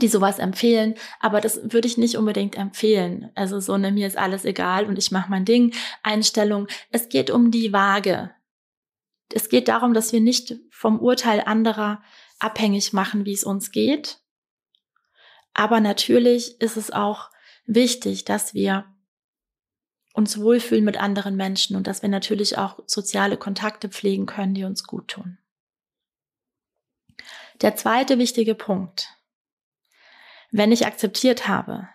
die 0.00 0.08
sowas 0.08 0.38
empfehlen, 0.38 0.94
aber 1.20 1.40
das 1.40 1.72
würde 1.72 1.88
ich 1.88 1.96
nicht 1.96 2.16
unbedingt 2.16 2.56
empfehlen. 2.56 3.30
Also 3.34 3.60
so, 3.60 3.76
ne, 3.76 3.90
mir 3.90 4.06
ist 4.06 4.18
alles 4.18 4.44
egal 4.44 4.86
und 4.86 4.98
ich 4.98 5.10
mache 5.10 5.30
mein 5.30 5.44
Ding. 5.44 5.74
Einstellung. 6.02 6.68
Es 6.90 7.08
geht 7.08 7.30
um 7.30 7.50
die 7.50 7.72
Waage. 7.72 8.30
Es 9.32 9.48
geht 9.48 9.68
darum, 9.68 9.94
dass 9.94 10.12
wir 10.12 10.20
nicht 10.20 10.54
vom 10.70 11.00
Urteil 11.00 11.42
anderer 11.44 12.02
abhängig 12.38 12.92
machen, 12.92 13.24
wie 13.24 13.32
es 13.32 13.42
uns 13.42 13.72
geht. 13.72 14.20
Aber 15.56 15.80
natürlich 15.80 16.60
ist 16.60 16.76
es 16.76 16.90
auch 16.90 17.30
wichtig, 17.64 18.24
dass 18.24 18.54
wir 18.54 18.84
uns 20.14 20.40
wohlfühlen 20.40 20.84
mit 20.84 20.98
anderen 20.98 21.36
Menschen 21.36 21.76
und 21.76 21.86
dass 21.86 22.02
wir 22.02 22.08
natürlich 22.08 22.58
auch 22.58 22.78
soziale 22.86 23.36
Kontakte 23.36 23.88
pflegen 23.88 24.26
können, 24.26 24.54
die 24.54 24.64
uns 24.64 24.84
gut 24.84 25.08
tun. 25.08 25.38
Der 27.62 27.74
zweite 27.74 28.18
wichtige 28.18 28.54
Punkt 28.54 29.16
wenn 30.56 30.72
ich 30.72 30.86
akzeptiert 30.86 31.48
habe, 31.48 31.88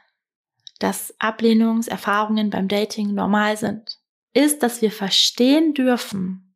dass 0.80 1.16
Ablehnungserfahrungen 1.20 2.50
beim 2.50 2.68
Dating 2.68 3.14
normal 3.14 3.58
sind, 3.58 4.00
ist, 4.34 4.64
dass 4.64 4.82
wir 4.82 4.92
verstehen 4.92 5.74
dürfen, 5.74 6.56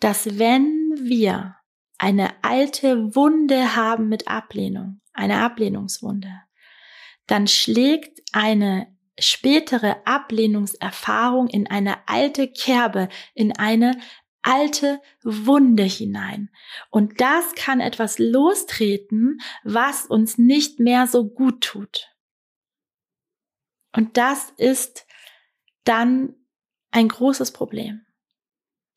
dass 0.00 0.38
wenn 0.38 0.66
wir 1.02 1.56
eine 2.02 2.34
alte 2.42 3.14
Wunde 3.14 3.76
haben 3.76 4.08
mit 4.08 4.26
Ablehnung, 4.26 5.00
eine 5.12 5.38
Ablehnungswunde, 5.38 6.32
dann 7.28 7.46
schlägt 7.46 8.20
eine 8.32 8.88
spätere 9.20 10.04
Ablehnungserfahrung 10.04 11.46
in 11.46 11.68
eine 11.68 12.08
alte 12.08 12.48
Kerbe, 12.48 13.08
in 13.34 13.56
eine 13.56 13.96
alte 14.42 15.00
Wunde 15.22 15.84
hinein. 15.84 16.50
Und 16.90 17.20
das 17.20 17.54
kann 17.54 17.78
etwas 17.78 18.18
lostreten, 18.18 19.38
was 19.62 20.06
uns 20.06 20.38
nicht 20.38 20.80
mehr 20.80 21.06
so 21.06 21.28
gut 21.28 21.62
tut. 21.62 22.08
Und 23.94 24.16
das 24.16 24.50
ist 24.56 25.06
dann 25.84 26.34
ein 26.90 27.06
großes 27.06 27.52
Problem. 27.52 28.04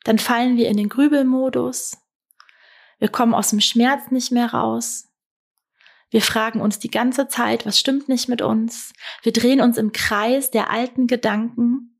Dann 0.05 0.17
fallen 0.17 0.57
wir 0.57 0.69
in 0.69 0.77
den 0.77 0.89
Grübelmodus. 0.89 1.99
Wir 2.99 3.09
kommen 3.09 3.33
aus 3.33 3.49
dem 3.49 3.61
Schmerz 3.61 4.11
nicht 4.11 4.31
mehr 4.31 4.53
raus. 4.53 5.09
Wir 6.09 6.21
fragen 6.21 6.61
uns 6.61 6.79
die 6.79 6.91
ganze 6.91 7.27
Zeit, 7.27 7.65
was 7.65 7.79
stimmt 7.79 8.07
nicht 8.07 8.29
mit 8.29 8.41
uns? 8.41 8.93
Wir 9.23 9.33
drehen 9.33 9.61
uns 9.61 9.77
im 9.77 9.91
Kreis 9.91 10.51
der 10.51 10.69
alten 10.69 11.07
Gedanken 11.07 11.95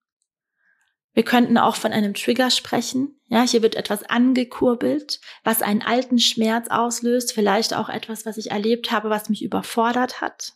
wir 1.15 1.23
könnten 1.23 1.57
auch 1.57 1.77
von 1.77 1.93
einem 1.93 2.13
Trigger 2.13 2.51
sprechen. 2.51 3.19
Ja, 3.27 3.41
hier 3.41 3.63
wird 3.63 3.75
etwas 3.75 4.03
angekurbelt, 4.03 5.21
was 5.43 5.61
einen 5.61 5.81
alten 5.81 6.19
Schmerz 6.19 6.67
auslöst, 6.69 7.33
vielleicht 7.33 7.73
auch 7.73 7.89
etwas, 7.89 8.25
was 8.25 8.37
ich 8.37 8.51
erlebt 8.51 8.91
habe, 8.91 9.09
was 9.09 9.29
mich 9.29 9.41
überfordert 9.41 10.19
hat. 10.19 10.53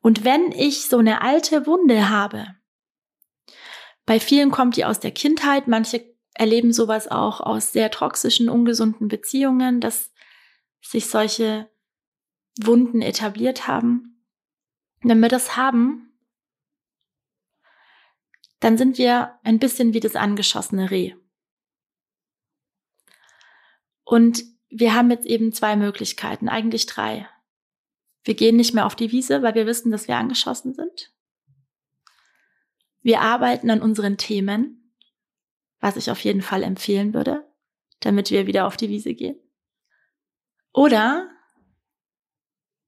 Und 0.00 0.24
wenn 0.24 0.50
ich 0.50 0.88
so 0.88 0.98
eine 0.98 1.22
alte 1.22 1.66
Wunde 1.66 2.10
habe, 2.10 2.48
bei 4.04 4.18
vielen 4.18 4.50
kommt 4.50 4.76
die 4.76 4.84
aus 4.84 4.98
der 4.98 5.12
Kindheit, 5.12 5.68
manche 5.68 6.11
erleben 6.34 6.72
sowas 6.72 7.08
auch 7.08 7.40
aus 7.40 7.72
sehr 7.72 7.90
toxischen, 7.90 8.48
ungesunden 8.48 9.08
Beziehungen, 9.08 9.80
dass 9.80 10.12
sich 10.80 11.08
solche 11.08 11.70
Wunden 12.60 13.02
etabliert 13.02 13.66
haben. 13.66 14.08
wenn 15.04 15.20
wir 15.20 15.28
das 15.28 15.56
haben, 15.56 16.12
dann 18.60 18.78
sind 18.78 18.98
wir 18.98 19.40
ein 19.42 19.58
bisschen 19.58 19.94
wie 19.94 20.00
das 20.00 20.14
angeschossene 20.14 20.90
Reh. 20.90 21.14
Und 24.04 24.44
wir 24.68 24.94
haben 24.94 25.10
jetzt 25.10 25.26
eben 25.26 25.52
zwei 25.52 25.74
Möglichkeiten, 25.76 26.48
eigentlich 26.48 26.86
drei. 26.86 27.28
Wir 28.24 28.34
gehen 28.34 28.56
nicht 28.56 28.72
mehr 28.72 28.86
auf 28.86 28.94
die 28.94 29.10
Wiese, 29.10 29.42
weil 29.42 29.54
wir 29.54 29.66
wissen, 29.66 29.90
dass 29.90 30.06
wir 30.06 30.16
angeschossen 30.16 30.74
sind. 30.74 31.12
Wir 33.00 33.20
arbeiten 33.20 33.68
an 33.70 33.82
unseren 33.82 34.16
Themen, 34.16 34.81
was 35.82 35.96
ich 35.96 36.10
auf 36.10 36.20
jeden 36.24 36.40
Fall 36.40 36.62
empfehlen 36.62 37.12
würde, 37.12 37.44
damit 38.00 38.30
wir 38.30 38.46
wieder 38.46 38.66
auf 38.66 38.78
die 38.78 38.88
Wiese 38.88 39.12
gehen. 39.12 39.36
Oder 40.72 41.28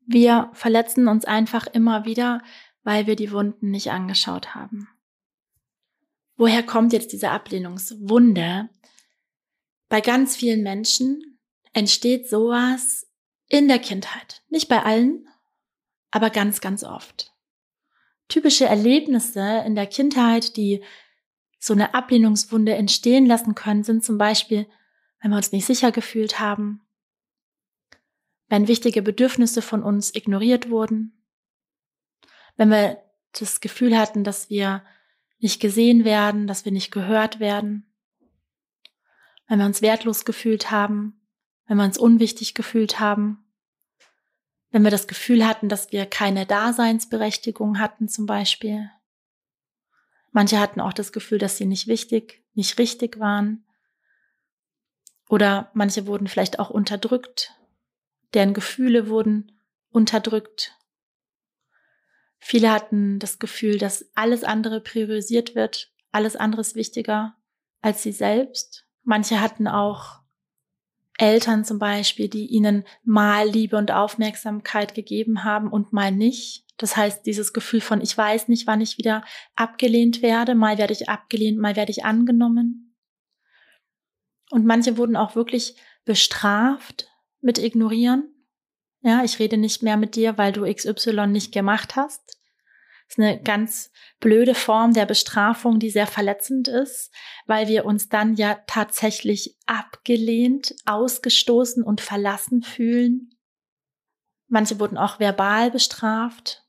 wir 0.07 0.51
verletzen 0.55 1.09
uns 1.09 1.25
einfach 1.25 1.67
immer 1.67 2.07
wieder, 2.07 2.41
weil 2.85 3.07
wir 3.07 3.17
die 3.17 3.33
Wunden 3.33 3.71
nicht 3.71 3.91
angeschaut 3.91 4.55
haben. 4.55 4.89
Woher 6.37 6.63
kommt 6.63 6.93
jetzt 6.93 7.13
diese 7.13 7.31
Ablehnungswunde? 7.31 8.71
Bei 9.89 10.01
ganz 10.01 10.37
vielen 10.37 10.63
Menschen 10.63 11.41
entsteht 11.73 12.29
sowas 12.29 13.11
in 13.49 13.67
der 13.67 13.81
Kindheit. 13.81 14.43
Nicht 14.49 14.69
bei 14.69 14.83
allen, 14.83 15.27
aber 16.13 16.31
ganz, 16.31 16.61
ganz 16.61 16.85
oft. 16.85 17.33
Typische 18.29 18.67
Erlebnisse 18.67 19.65
in 19.67 19.75
der 19.75 19.87
Kindheit, 19.87 20.57
die 20.57 20.83
so 21.65 21.73
eine 21.73 21.95
Ablehnungswunde 21.95 22.75
entstehen 22.75 23.25
lassen 23.25 23.55
können, 23.55 23.85
sind 23.85 24.05
zum 24.05 24.19
Beispiel, 24.19 24.67
wenn 25.23 25.31
wir 25.31 25.39
uns 25.39 25.51
nicht 25.51 25.65
sicher 25.65 25.93
gefühlt 25.93 26.39
haben, 26.39 26.83
wenn 28.49 28.69
wichtige 28.69 29.01
Bedürfnisse 29.01 29.63
von 29.63 29.83
uns 29.83 30.15
ignoriert 30.15 30.69
wurden, 30.69 31.25
wenn 32.57 32.69
wir 32.69 33.03
das 33.33 33.63
Gefühl 33.63 33.97
hatten, 33.97 34.25
dass 34.25 34.51
wir 34.51 34.85
nicht 35.39 35.59
gesehen 35.59 36.05
werden, 36.05 36.47
dass 36.47 36.67
wir 36.67 36.73
nicht 36.73 36.91
gehört 36.91 37.41
werden, 37.41 37.91
wenn 39.49 39.59
wir 39.59 39.65
uns 39.65 39.81
wertlos 39.81 40.27
gefühlt 40.27 40.71
haben, 40.71 41.19
wenn 41.67 41.79
wir 41.79 41.85
uns 41.85 41.97
unwichtig 41.97 42.53
gefühlt 42.53 43.01
haben, 43.01 43.43
wenn 44.69 44.85
wir 44.85 44.91
das 44.91 45.07
Gefühl 45.07 45.47
hatten, 45.47 45.71
dass 45.71 45.93
wir 45.93 46.05
keine 46.05 46.45
Daseinsberechtigung 46.45 47.79
hatten 47.79 48.07
zum 48.07 48.27
Beispiel. 48.27 48.91
Manche 50.35 50.61
hatten 50.61 50.83
auch 50.83 50.93
das 50.93 51.13
Gefühl, 51.13 51.39
dass 51.39 51.57
sie 51.57 51.65
nicht 51.65 51.87
wichtig, 51.87 52.45
nicht 52.53 52.79
richtig 52.79 53.19
waren. 53.19 53.65
Oder 55.31 55.71
manche 55.73 56.07
wurden 56.07 56.29
vielleicht 56.29 56.59
auch 56.59 56.69
unterdrückt, 56.69 57.53
deren 58.35 58.53
Gefühle 58.53 59.09
wurden 59.09 59.59
unterdrückt, 59.89 60.77
Viele 62.47 62.71
hatten 62.71 63.19
das 63.21 63.39
Gefühl, 63.39 63.79
dass 63.79 64.11
alles 64.15 64.45
andere 64.45 64.83
priorisiert 64.83 65.55
wird, 65.55 65.91
alles 66.13 66.37
andere 66.37 66.61
ist 66.61 66.75
wichtiger 66.75 67.35
als 67.81 68.03
sie 68.03 68.13
selbst. 68.13 68.87
Manche 69.03 69.41
hatten 69.41 69.67
auch 69.67 70.21
Eltern 71.17 71.65
zum 71.65 71.79
Beispiel, 71.79 72.29
die 72.29 72.47
ihnen 72.47 72.85
mal 73.03 73.49
Liebe 73.49 73.79
und 73.79 73.93
Aufmerksamkeit 73.93 74.95
gegeben 74.95 75.45
haben 75.45 75.71
und 75.71 75.95
mal 75.95 76.13
nicht. 76.13 76.64
Das 76.77 76.97
heißt, 76.97 77.25
dieses 77.25 77.53
Gefühl 77.53 77.81
von, 77.81 78.01
ich 78.01 78.17
weiß 78.17 78.49
nicht, 78.49 78.67
wann 78.67 78.81
ich 78.81 78.99
wieder 78.99 79.25
abgelehnt 79.55 80.23
werde, 80.23 80.55
mal 80.55 80.79
werde 80.79 80.93
ich 80.93 81.09
abgelehnt, 81.09 81.59
mal 81.59 81.77
werde 81.77 81.93
ich 81.93 82.05
angenommen. 82.05 82.97
Und 84.51 84.67
manche 84.67 84.97
wurden 84.97 85.17
auch 85.17 85.37
wirklich 85.37 85.77
bestraft 86.05 87.09
mit 87.41 87.59
Ignorieren. 87.59 88.31
Ja, 89.03 89.23
ich 89.23 89.39
rede 89.39 89.57
nicht 89.57 89.83
mehr 89.83 89.97
mit 89.97 90.17
dir, 90.17 90.39
weil 90.39 90.53
du 90.53 90.65
XY 90.73 91.27
nicht 91.29 91.53
gemacht 91.53 91.97
hast. 91.97 92.39
Das 93.07 93.19
ist 93.19 93.19
eine 93.19 93.43
ganz 93.43 93.93
blöde 94.19 94.55
Form 94.55 94.95
der 94.95 95.05
Bestrafung, 95.05 95.79
die 95.79 95.91
sehr 95.91 96.07
verletzend 96.07 96.69
ist, 96.69 97.13
weil 97.47 97.69
wir 97.69 97.85
uns 97.85 98.09
dann 98.09 98.35
ja 98.35 98.59
tatsächlich 98.67 99.59
abgelehnt, 99.67 100.75
ausgestoßen 100.87 101.85
und 101.85 102.01
verlassen 102.01 102.63
fühlen. 102.63 103.31
Manche 104.49 104.81
wurden 104.81 104.97
auch 104.97 105.21
verbal 105.21 105.71
bestraft. 105.71 106.64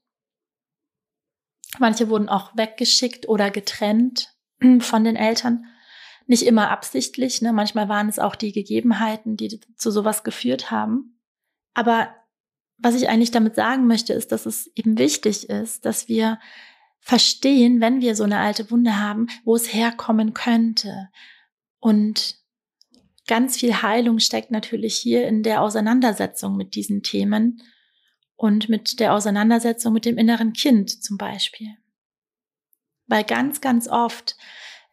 Manche 1.80 2.10
wurden 2.10 2.30
auch 2.30 2.56
weggeschickt 2.56 3.28
oder 3.28 3.52
getrennt 3.52 4.34
von 4.80 5.04
den 5.04 5.16
Eltern. 5.16 5.66
Nicht 6.28 6.44
immer 6.44 6.72
absichtlich, 6.72 7.42
ne? 7.42 7.54
manchmal 7.54 7.88
waren 7.88 8.10
es 8.10 8.18
auch 8.18 8.36
die 8.36 8.52
Gegebenheiten, 8.52 9.38
die 9.38 9.60
zu 9.76 9.92
sowas 9.92 10.24
geführt 10.24 10.72
haben. 10.72 11.20
Aber 11.74 12.16
was 12.78 12.96
ich 12.96 13.08
eigentlich 13.10 13.32
damit 13.32 13.56
sagen 13.56 13.86
möchte, 13.88 14.14
ist, 14.14 14.32
dass 14.32 14.46
es 14.46 14.72
eben 14.76 14.98
wichtig 14.98 15.50
ist, 15.50 15.86
dass 15.86 16.08
wir 16.08 16.40
verstehen, 17.00 17.80
wenn 17.82 18.02
wir 18.02 18.16
so 18.16 18.24
eine 18.24 18.40
alte 18.40 18.72
Wunde 18.72 19.00
haben, 19.00 19.28
wo 19.44 19.56
es 19.56 19.72
herkommen 19.72 20.34
könnte. 20.34 21.10
Und 21.80 22.38
ganz 23.28 23.58
viel 23.58 23.82
Heilung 23.84 24.20
steckt 24.20 24.50
natürlich 24.50 24.96
hier 24.96 25.28
in 25.28 25.44
der 25.44 25.62
Auseinandersetzung 25.62 26.58
mit 26.58 26.74
diesen 26.74 27.04
Themen 27.04 27.62
und 28.36 28.70
mit 28.70 29.00
der 29.00 29.14
Auseinandersetzung 29.14 29.94
mit 29.94 30.06
dem 30.06 30.18
inneren 30.18 30.54
Kind 30.54 31.04
zum 31.04 31.18
Beispiel. 31.18 31.70
Weil 33.08 33.24
ganz, 33.24 33.62
ganz 33.62 33.88
oft, 33.88 34.36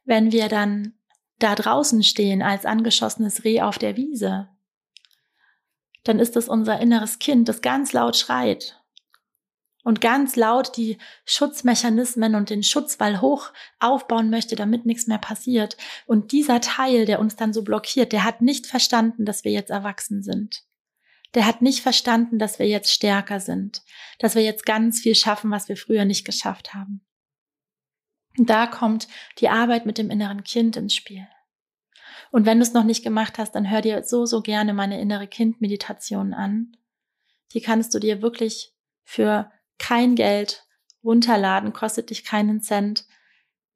wenn 0.04 0.32
wir 0.32 0.48
dann 0.48 0.94
da 1.38 1.54
draußen 1.54 2.02
stehen 2.02 2.42
als 2.42 2.66
angeschossenes 2.66 3.44
Reh 3.44 3.62
auf 3.62 3.78
der 3.78 3.96
Wiese 3.96 4.48
dann 6.04 6.18
ist 6.18 6.36
es 6.36 6.48
unser 6.48 6.80
inneres 6.80 7.18
Kind, 7.18 7.48
das 7.48 7.60
ganz 7.60 7.92
laut 7.92 8.16
schreit 8.16 8.80
und 9.84 10.00
ganz 10.00 10.36
laut 10.36 10.76
die 10.76 10.98
Schutzmechanismen 11.24 12.34
und 12.34 12.50
den 12.50 12.62
Schutzwall 12.62 13.20
hoch 13.20 13.52
aufbauen 13.80 14.30
möchte, 14.30 14.54
damit 14.54 14.86
nichts 14.86 15.06
mehr 15.06 15.18
passiert. 15.18 15.76
Und 16.06 16.32
dieser 16.32 16.60
Teil, 16.60 17.04
der 17.04 17.18
uns 17.18 17.36
dann 17.36 17.52
so 17.52 17.62
blockiert, 17.62 18.12
der 18.12 18.24
hat 18.24 18.42
nicht 18.42 18.66
verstanden, 18.66 19.24
dass 19.24 19.44
wir 19.44 19.52
jetzt 19.52 19.70
erwachsen 19.70 20.22
sind. 20.22 20.62
Der 21.34 21.46
hat 21.46 21.62
nicht 21.62 21.80
verstanden, 21.80 22.38
dass 22.38 22.58
wir 22.58 22.66
jetzt 22.66 22.92
stärker 22.92 23.40
sind, 23.40 23.82
dass 24.18 24.34
wir 24.34 24.42
jetzt 24.42 24.66
ganz 24.66 25.00
viel 25.00 25.14
schaffen, 25.14 25.50
was 25.50 25.68
wir 25.68 25.76
früher 25.76 26.04
nicht 26.04 26.24
geschafft 26.24 26.74
haben. 26.74 27.04
Und 28.38 28.50
da 28.50 28.66
kommt 28.66 29.08
die 29.38 29.48
Arbeit 29.48 29.86
mit 29.86 29.98
dem 29.98 30.10
inneren 30.10 30.44
Kind 30.44 30.76
ins 30.76 30.94
Spiel. 30.94 31.26
Und 32.30 32.46
wenn 32.46 32.58
du 32.58 32.62
es 32.62 32.72
noch 32.72 32.84
nicht 32.84 33.02
gemacht 33.02 33.38
hast, 33.38 33.54
dann 33.54 33.70
hör 33.70 33.82
dir 33.82 34.02
so, 34.04 34.24
so 34.24 34.40
gerne 34.40 34.72
meine 34.72 35.00
innere 35.00 35.26
Kind-Meditation 35.26 36.32
an. 36.32 36.76
Die 37.52 37.60
kannst 37.60 37.94
du 37.94 37.98
dir 37.98 38.22
wirklich 38.22 38.74
für 39.04 39.50
kein 39.78 40.14
Geld 40.14 40.66
runterladen, 41.04 41.72
kostet 41.72 42.10
dich 42.10 42.24
keinen 42.24 42.62
Cent, 42.62 43.04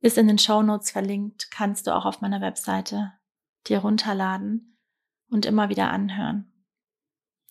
ist 0.00 0.16
in 0.16 0.28
den 0.28 0.38
Show 0.38 0.62
Notes 0.62 0.90
verlinkt, 0.90 1.50
kannst 1.50 1.86
du 1.86 1.94
auch 1.94 2.06
auf 2.06 2.20
meiner 2.20 2.40
Webseite 2.40 3.12
dir 3.66 3.78
runterladen 3.78 4.78
und 5.28 5.44
immer 5.44 5.68
wieder 5.68 5.90
anhören. 5.90 6.52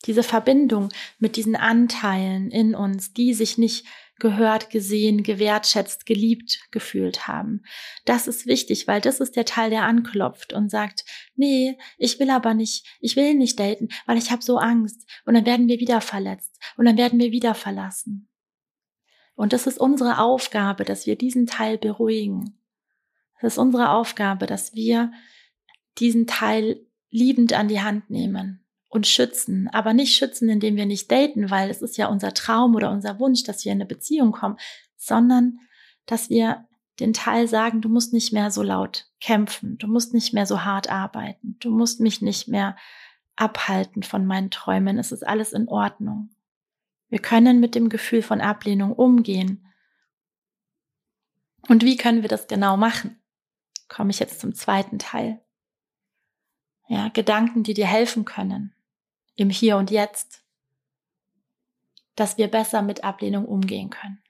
Diese 0.05 0.23
Verbindung 0.23 0.89
mit 1.19 1.35
diesen 1.35 1.55
Anteilen 1.55 2.51
in 2.51 2.75
uns, 2.75 3.13
die 3.13 3.33
sich 3.33 3.57
nicht 3.57 3.85
gehört, 4.19 4.69
gesehen, 4.69 5.23
gewertschätzt, 5.23 6.05
geliebt 6.05 6.59
gefühlt 6.71 7.27
haben. 7.27 7.63
Das 8.05 8.27
ist 8.27 8.45
wichtig, 8.45 8.87
weil 8.87 9.01
das 9.01 9.19
ist 9.19 9.35
der 9.35 9.45
Teil, 9.45 9.69
der 9.69 9.83
anklopft 9.83 10.53
und 10.53 10.69
sagt, 10.69 11.03
nee, 11.35 11.77
ich 11.97 12.19
will 12.19 12.29
aber 12.29 12.53
nicht, 12.53 12.85
ich 13.01 13.15
will 13.15 13.33
nicht 13.33 13.59
daten, 13.59 13.89
weil 14.05 14.17
ich 14.17 14.31
habe 14.31 14.41
so 14.41 14.57
Angst 14.57 15.09
und 15.25 15.33
dann 15.33 15.45
werden 15.45 15.67
wir 15.67 15.79
wieder 15.79 15.99
verletzt 16.01 16.57
und 16.77 16.85
dann 16.85 16.97
werden 16.97 17.19
wir 17.19 17.31
wieder 17.31 17.55
verlassen. 17.55 18.29
Und 19.35 19.51
das 19.51 19.67
ist 19.67 19.79
unsere 19.79 20.19
Aufgabe, 20.19 20.85
dass 20.85 21.05
wir 21.05 21.17
diesen 21.17 21.45
Teil 21.45 21.77
beruhigen. 21.77 22.57
Das 23.41 23.53
ist 23.53 23.57
unsere 23.57 23.89
Aufgabe, 23.89 24.45
dass 24.45 24.73
wir 24.73 25.11
diesen 25.97 26.25
Teil 26.25 26.85
liebend 27.09 27.51
an 27.51 27.67
die 27.67 27.81
Hand 27.81 28.09
nehmen 28.09 28.64
und 28.95 29.05
schützen, 29.05 29.69
aber 29.73 29.93
nicht 29.93 30.15
schützen, 30.15 30.49
indem 30.49 30.77
wir 30.77 30.85
nicht 30.85 31.11
daten, 31.11 31.51
weil 31.51 31.69
es 31.69 31.81
ist 31.81 31.97
ja 31.97 32.07
unser 32.07 32.33
Traum 32.33 32.75
oder 32.75 32.91
unser 32.91 33.19
Wunsch, 33.19 33.43
dass 33.43 33.65
wir 33.65 33.71
in 33.71 33.79
eine 33.79 33.85
Beziehung 33.85 34.31
kommen, 34.31 34.57
sondern 34.95 35.59
dass 36.05 36.29
wir 36.29 36.65
den 36.99 37.13
Teil 37.13 37.47
sagen, 37.47 37.81
du 37.81 37.89
musst 37.89 38.13
nicht 38.13 38.31
mehr 38.31 38.51
so 38.51 38.63
laut 38.63 39.11
kämpfen, 39.19 39.77
du 39.77 39.87
musst 39.87 40.13
nicht 40.13 40.33
mehr 40.33 40.45
so 40.45 40.63
hart 40.63 40.89
arbeiten, 40.89 41.57
du 41.59 41.69
musst 41.69 41.99
mich 41.99 42.21
nicht 42.21 42.47
mehr 42.47 42.77
abhalten 43.35 44.01
von 44.01 44.25
meinen 44.25 44.49
Träumen, 44.49 44.97
es 44.97 45.11
ist 45.11 45.27
alles 45.27 45.51
in 45.51 45.67
Ordnung. 45.67 46.29
Wir 47.09 47.19
können 47.19 47.59
mit 47.59 47.75
dem 47.75 47.89
Gefühl 47.89 48.21
von 48.21 48.39
Ablehnung 48.39 48.93
umgehen. 48.93 49.65
Und 51.67 51.83
wie 51.83 51.97
können 51.97 52.21
wir 52.21 52.29
das 52.29 52.47
genau 52.47 52.77
machen? 52.77 53.21
Komme 53.89 54.11
ich 54.11 54.19
jetzt 54.19 54.39
zum 54.39 54.55
zweiten 54.55 54.99
Teil. 54.99 55.41
Ja, 56.87 57.09
Gedanken, 57.09 57.63
die 57.63 57.73
dir 57.73 57.87
helfen 57.87 58.25
können. 58.25 58.74
Im 59.35 59.49
Hier 59.49 59.77
und 59.77 59.91
Jetzt. 59.91 60.43
Dass 62.15 62.37
wir 62.37 62.47
besser 62.47 62.81
mit 62.81 63.03
Ablehnung 63.03 63.45
umgehen 63.45 63.89
können. 63.89 64.21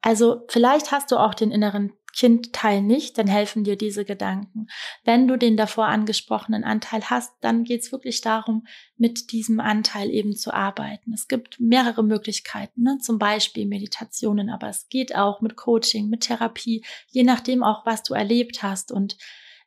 Also 0.00 0.44
vielleicht 0.48 0.90
hast 0.90 1.12
du 1.12 1.16
auch 1.16 1.34
den 1.34 1.52
inneren 1.52 1.92
Kindteil 2.12 2.82
nicht, 2.82 3.16
dann 3.16 3.26
helfen 3.26 3.64
dir 3.64 3.76
diese 3.76 4.04
Gedanken. 4.04 4.66
Wenn 5.04 5.26
du 5.28 5.38
den 5.38 5.56
davor 5.56 5.86
angesprochenen 5.86 6.64
Anteil 6.64 7.04
hast, 7.04 7.32
dann 7.40 7.64
geht 7.64 7.82
es 7.82 7.92
wirklich 7.92 8.20
darum, 8.20 8.66
mit 8.96 9.32
diesem 9.32 9.60
Anteil 9.60 10.10
eben 10.10 10.36
zu 10.36 10.52
arbeiten. 10.52 11.12
Es 11.12 11.26
gibt 11.26 11.58
mehrere 11.58 12.02
Möglichkeiten, 12.02 12.82
ne? 12.82 12.98
zum 13.00 13.18
Beispiel 13.18 13.66
Meditationen, 13.66 14.50
aber 14.50 14.68
es 14.68 14.88
geht 14.88 15.14
auch 15.14 15.40
mit 15.40 15.56
Coaching, 15.56 16.08
mit 16.08 16.22
Therapie, 16.22 16.84
je 17.08 17.22
nachdem 17.22 17.62
auch, 17.62 17.86
was 17.86 18.02
du 18.02 18.12
erlebt 18.14 18.62
hast 18.62 18.92
und 18.92 19.16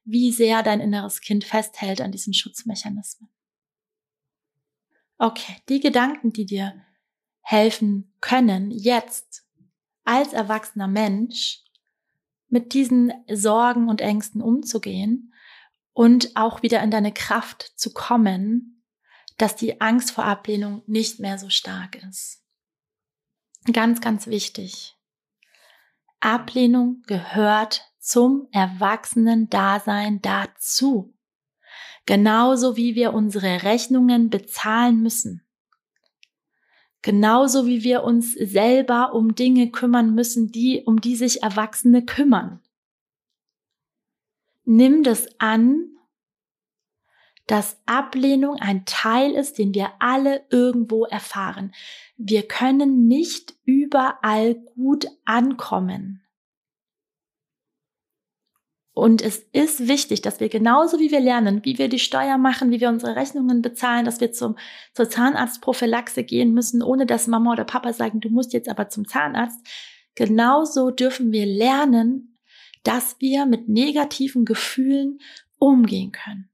wie 0.04 0.32
sehr 0.32 0.62
dein 0.62 0.82
inneres 0.82 1.22
Kind 1.22 1.46
festhält 1.46 2.00
an 2.00 2.12
diesen 2.12 2.34
Schutzmechanismen. 2.34 3.30
Okay, 5.18 5.58
die 5.70 5.80
Gedanken, 5.80 6.34
die 6.34 6.46
dir 6.46 6.86
helfen 7.42 8.14
können, 8.22 8.72
jetzt 8.72 9.46
als 10.04 10.34
erwachsener 10.34 10.88
Mensch 10.88 11.64
mit 12.48 12.74
diesen 12.74 13.14
Sorgen 13.32 13.90
und 13.90 14.02
Ängsten 14.02 14.42
umzugehen 14.42 15.34
und 15.94 16.36
auch 16.36 16.62
wieder 16.62 16.82
in 16.84 16.92
deine 16.92 17.14
Kraft 17.14 17.74
zu 17.76 17.94
kommen, 17.94 18.84
dass 19.38 19.56
die 19.56 19.82
Angst 19.82 20.12
vor 20.12 20.26
Ablehnung 20.26 20.84
nicht 20.86 21.20
mehr 21.20 21.38
so 21.38 21.50
stark 21.50 22.02
ist. 22.08 22.44
Ganz, 23.72 24.02
ganz 24.02 24.28
wichtig. 24.28 24.96
Ablehnung 26.20 27.02
gehört 27.08 27.92
zum 28.00 28.48
Erwachsenen-Dasein 28.52 30.22
dazu. 30.22 31.15
Genauso 32.06 32.78
wie 32.78 32.96
wir 32.96 33.14
unsere 33.14 33.64
Rechnungen 33.64 34.30
bezahlen 34.30 35.02
müssen. 35.02 35.42
Genauso 37.02 37.68
wie 37.68 37.84
wir 37.84 38.04
uns 38.04 38.34
selber 38.34 39.14
um 39.14 39.36
Dinge 39.36 39.70
kümmern 39.70 40.16
müssen, 40.16 40.52
die, 40.52 40.84
um 40.86 41.02
die 41.02 41.16
sich 41.16 41.44
Erwachsene 41.44 42.04
kümmern. 42.04 42.62
Nimm 44.64 45.04
das 45.04 45.28
an, 45.40 45.96
dass 47.48 47.80
Ablehnung 47.86 48.56
ein 48.56 48.86
Teil 48.86 49.34
ist, 49.34 49.60
den 49.60 49.76
wir 49.76 49.94
alle 50.00 50.46
irgendwo 50.50 51.06
erfahren. 51.06 51.74
Wir 52.18 52.48
können 52.48 53.08
nicht 53.08 53.54
überall 53.66 54.56
gut 54.56 55.06
ankommen. 55.26 56.25
Und 58.96 59.22
es 59.22 59.40
ist 59.52 59.90
wichtig, 59.90 60.22
dass 60.22 60.40
wir 60.40 60.48
genauso 60.48 61.00
wie 61.02 61.12
wir 61.12 61.20
lernen, 61.20 61.66
wie 61.66 61.78
wir 61.78 61.90
die 61.90 62.00
Steuer 62.00 62.38
machen, 62.38 62.72
wie 62.72 62.80
wir 62.80 62.88
unsere 62.88 63.18
Rechnungen 63.18 63.62
bezahlen, 63.62 64.06
dass 64.06 64.22
wir 64.22 64.32
zum, 64.32 64.56
zur 64.94 65.10
Zahnarztprophylaxe 65.10 66.24
gehen 66.24 66.54
müssen, 66.54 66.82
ohne 66.82 67.06
dass 67.06 67.28
Mama 67.28 67.52
oder 67.52 67.66
Papa 67.66 67.92
sagen, 67.92 68.22
du 68.22 68.30
musst 68.30 68.54
jetzt 68.54 68.70
aber 68.70 68.88
zum 68.88 69.06
Zahnarzt. 69.06 69.60
Genauso 70.16 70.92
dürfen 70.92 71.34
wir 71.34 71.46
lernen, 71.46 72.38
dass 72.84 73.18
wir 73.20 73.46
mit 73.46 73.68
negativen 73.68 74.46
Gefühlen 74.46 75.20
umgehen 75.60 76.14
können. 76.14 76.50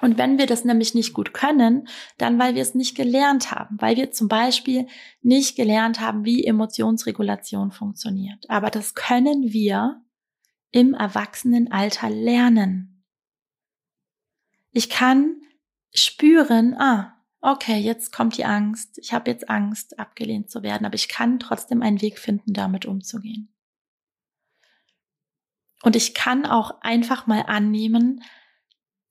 Und 0.00 0.16
wenn 0.16 0.38
wir 0.38 0.46
das 0.46 0.64
nämlich 0.64 0.94
nicht 0.94 1.12
gut 1.12 1.34
können, 1.34 1.86
dann 2.16 2.38
weil 2.38 2.54
wir 2.54 2.62
es 2.62 2.74
nicht 2.74 2.96
gelernt 2.96 3.50
haben, 3.50 3.76
weil 3.78 3.96
wir 3.96 4.10
zum 4.10 4.28
Beispiel 4.28 4.86
nicht 5.20 5.54
gelernt 5.54 6.00
haben, 6.00 6.24
wie 6.24 6.44
Emotionsregulation 6.44 7.72
funktioniert. 7.72 8.48
Aber 8.48 8.70
das 8.70 8.94
können 8.94 9.52
wir, 9.52 10.00
im 10.70 10.94
Erwachsenenalter 10.94 12.10
lernen. 12.10 13.04
Ich 14.72 14.90
kann 14.90 15.40
spüren, 15.94 16.74
ah, 16.78 17.16
okay, 17.40 17.78
jetzt 17.78 18.12
kommt 18.12 18.36
die 18.36 18.44
Angst, 18.44 18.98
ich 18.98 19.12
habe 19.12 19.30
jetzt 19.30 19.48
Angst, 19.48 19.98
abgelehnt 19.98 20.50
zu 20.50 20.62
werden, 20.62 20.84
aber 20.84 20.94
ich 20.94 21.08
kann 21.08 21.38
trotzdem 21.38 21.82
einen 21.82 22.00
Weg 22.00 22.18
finden, 22.18 22.52
damit 22.52 22.86
umzugehen. 22.86 23.54
Und 25.82 25.96
ich 25.96 26.14
kann 26.14 26.44
auch 26.44 26.80
einfach 26.80 27.26
mal 27.26 27.44
annehmen, 27.46 28.22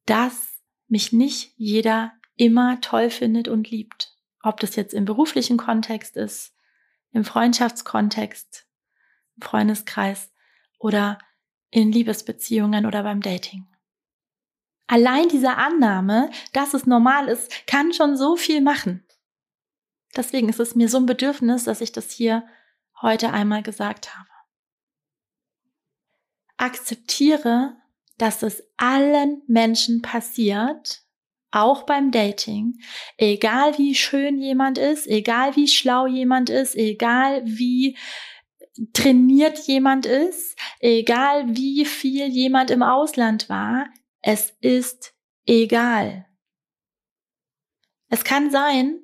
dass 0.06 0.62
mich 0.88 1.14
nicht 1.14 1.54
jeder 1.56 2.12
immer 2.36 2.80
toll 2.82 3.10
findet 3.10 3.48
und 3.48 3.70
liebt. 3.70 4.16
Ob 4.42 4.60
das 4.60 4.76
jetzt 4.76 4.94
im 4.94 5.06
beruflichen 5.06 5.58
Kontext 5.58 6.16
ist, 6.16 6.54
im 7.12 7.24
Freundschaftskontext, 7.24 8.68
im 9.36 9.42
Freundeskreis 9.42 10.32
oder 10.78 11.18
in 11.70 11.92
Liebesbeziehungen 11.92 12.86
oder 12.86 13.04
beim 13.04 13.22
Dating. 13.22 13.68
Allein 14.88 15.28
diese 15.28 15.56
Annahme, 15.56 16.32
dass 16.54 16.74
es 16.74 16.86
normal 16.86 17.28
ist, 17.28 17.68
kann 17.68 17.92
schon 17.94 18.16
so 18.16 18.38
viel 18.38 18.62
machen. 18.62 19.06
Deswegen 20.16 20.48
ist 20.48 20.60
es 20.60 20.76
mir 20.76 20.88
so 20.88 20.98
ein 20.98 21.06
Bedürfnis, 21.06 21.66
dass 21.66 21.82
ich 21.82 21.92
das 21.92 22.10
hier 22.12 22.48
heute 23.02 23.32
einmal 23.32 23.64
gesagt 23.64 24.18
habe. 24.18 24.30
Akzeptiere, 26.56 27.76
dass 28.18 28.42
es 28.42 28.64
allen 28.78 29.44
Menschen 29.48 30.02
passiert, 30.02 31.04
auch 31.52 31.84
beim 31.84 32.12
Dating, 32.12 32.80
egal 33.18 33.78
wie 33.78 33.96
schön 33.96 34.40
jemand 34.40 34.78
ist, 34.78 35.08
egal 35.08 35.56
wie 35.56 35.68
schlau 35.68 36.08
jemand 36.08 36.50
ist, 36.50 36.76
egal 36.76 37.42
wie 37.46 37.98
trainiert 38.94 39.60
jemand 39.68 40.06
ist, 40.06 40.58
egal 40.80 41.56
wie 41.56 41.86
viel 41.86 42.28
jemand 42.28 42.72
im 42.72 42.84
Ausland 42.84 43.50
war, 43.50 43.88
es 44.22 44.52
ist 44.62 45.14
egal. 45.46 46.26
Es 48.10 48.24
kann 48.24 48.52
sein, 48.52 49.00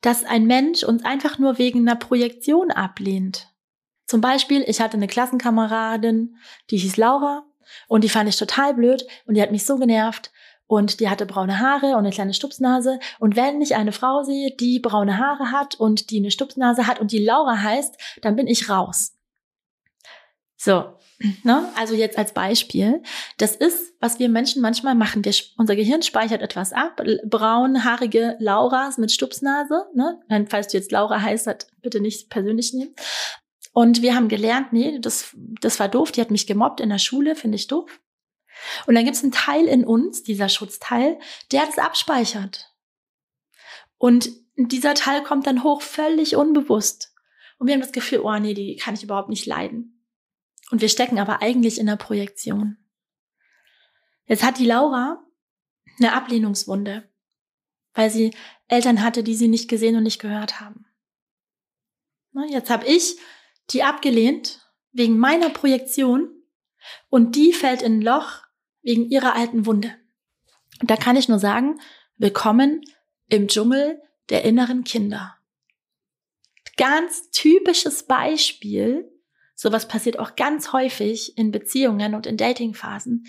dass 0.00 0.24
ein 0.24 0.46
Mensch 0.46 0.82
uns 0.82 1.04
einfach 1.04 1.38
nur 1.38 1.58
wegen 1.58 1.80
einer 1.80 1.96
Projektion 1.96 2.70
ablehnt. 2.70 3.48
Zum 4.06 4.20
Beispiel, 4.20 4.64
ich 4.66 4.80
hatte 4.80 4.96
eine 4.96 5.06
Klassenkameradin, 5.06 6.36
die 6.70 6.76
hieß 6.76 6.96
Laura 6.96 7.46
und 7.88 8.04
die 8.04 8.08
fand 8.08 8.28
ich 8.28 8.36
total 8.36 8.74
blöd 8.74 9.06
und 9.26 9.34
die 9.34 9.42
hat 9.42 9.52
mich 9.52 9.64
so 9.64 9.78
genervt 9.78 10.32
und 10.72 11.00
die 11.00 11.10
hatte 11.10 11.26
braune 11.26 11.58
Haare 11.58 11.88
und 11.88 11.98
eine 11.98 12.10
kleine 12.10 12.32
Stupsnase. 12.32 12.98
Und 13.18 13.36
wenn 13.36 13.60
ich 13.60 13.76
eine 13.76 13.92
Frau 13.92 14.22
sehe, 14.22 14.56
die 14.58 14.80
braune 14.80 15.18
Haare 15.18 15.50
hat 15.50 15.74
und 15.74 16.08
die 16.08 16.16
eine 16.16 16.30
Stupsnase 16.30 16.86
hat 16.86 16.98
und 16.98 17.12
die 17.12 17.22
Laura 17.22 17.60
heißt, 17.60 17.94
dann 18.22 18.36
bin 18.36 18.46
ich 18.46 18.70
raus. 18.70 19.12
So, 20.56 20.94
ne? 21.42 21.68
also 21.76 21.94
jetzt 21.94 22.16
als 22.16 22.32
Beispiel. 22.32 23.02
Das 23.36 23.54
ist, 23.54 23.92
was 24.00 24.18
wir 24.18 24.30
Menschen 24.30 24.62
manchmal 24.62 24.94
machen. 24.94 25.22
Wir, 25.26 25.34
unser 25.58 25.76
Gehirn 25.76 26.00
speichert 26.00 26.40
etwas 26.40 26.72
ab. 26.72 27.02
Braunhaarige 27.26 28.36
Lauras 28.38 28.96
mit 28.96 29.12
Stupsnase. 29.12 29.88
Ne? 29.94 30.20
Falls 30.48 30.68
du 30.68 30.78
jetzt 30.78 30.90
Laura 30.90 31.20
heißt, 31.20 31.50
bitte 31.82 32.00
nicht 32.00 32.30
persönlich 32.30 32.72
nehmen. 32.72 32.94
Und 33.74 34.00
wir 34.00 34.14
haben 34.14 34.28
gelernt, 34.28 34.72
nee, 34.72 34.98
das, 35.00 35.36
das 35.36 35.78
war 35.80 35.88
doof, 35.88 36.12
die 36.12 36.22
hat 36.22 36.30
mich 36.30 36.46
gemobbt 36.46 36.80
in 36.80 36.88
der 36.88 36.98
Schule, 36.98 37.36
finde 37.36 37.56
ich 37.56 37.66
doof. 37.66 38.00
Und 38.86 38.94
dann 38.94 39.04
gibt 39.04 39.16
es 39.16 39.22
einen 39.22 39.32
Teil 39.32 39.66
in 39.66 39.84
uns, 39.84 40.22
dieser 40.22 40.48
Schutzteil, 40.48 41.18
der 41.50 41.66
das 41.66 41.78
abspeichert. 41.78 42.72
Und 43.98 44.30
dieser 44.56 44.94
Teil 44.94 45.22
kommt 45.22 45.46
dann 45.46 45.62
hoch, 45.62 45.82
völlig 45.82 46.36
unbewusst. 46.36 47.14
Und 47.58 47.66
wir 47.66 47.74
haben 47.74 47.80
das 47.80 47.92
Gefühl, 47.92 48.20
oh 48.20 48.36
nee, 48.38 48.54
die 48.54 48.76
kann 48.76 48.94
ich 48.94 49.04
überhaupt 49.04 49.28
nicht 49.28 49.46
leiden. 49.46 50.04
Und 50.70 50.80
wir 50.80 50.88
stecken 50.88 51.18
aber 51.18 51.42
eigentlich 51.42 51.78
in 51.78 51.86
der 51.86 51.96
Projektion. 51.96 52.78
Jetzt 54.26 54.42
hat 54.42 54.58
die 54.58 54.66
Laura 54.66 55.24
eine 55.98 56.14
Ablehnungswunde, 56.14 57.08
weil 57.94 58.10
sie 58.10 58.34
Eltern 58.68 59.02
hatte, 59.02 59.22
die 59.22 59.34
sie 59.34 59.48
nicht 59.48 59.68
gesehen 59.68 59.96
und 59.96 60.02
nicht 60.02 60.20
gehört 60.20 60.60
haben. 60.60 60.86
Jetzt 62.48 62.70
habe 62.70 62.86
ich 62.86 63.18
die 63.70 63.82
abgelehnt 63.82 64.60
wegen 64.92 65.18
meiner 65.18 65.50
Projektion 65.50 66.30
und 67.08 67.36
die 67.36 67.52
fällt 67.52 67.82
in 67.82 67.98
ein 67.98 68.02
Loch, 68.02 68.41
wegen 68.82 69.08
ihrer 69.08 69.34
alten 69.34 69.66
Wunde. 69.66 69.94
Und 70.80 70.90
da 70.90 70.96
kann 70.96 71.16
ich 71.16 71.28
nur 71.28 71.38
sagen, 71.38 71.80
willkommen 72.16 72.82
im 73.28 73.48
Dschungel 73.48 74.00
der 74.28 74.44
inneren 74.44 74.84
Kinder. 74.84 75.36
Ganz 76.76 77.30
typisches 77.30 78.04
Beispiel. 78.04 79.10
Sowas 79.54 79.86
passiert 79.86 80.18
auch 80.18 80.34
ganz 80.36 80.72
häufig 80.72 81.36
in 81.38 81.52
Beziehungen 81.52 82.14
und 82.14 82.26
in 82.26 82.36
Datingphasen, 82.36 83.26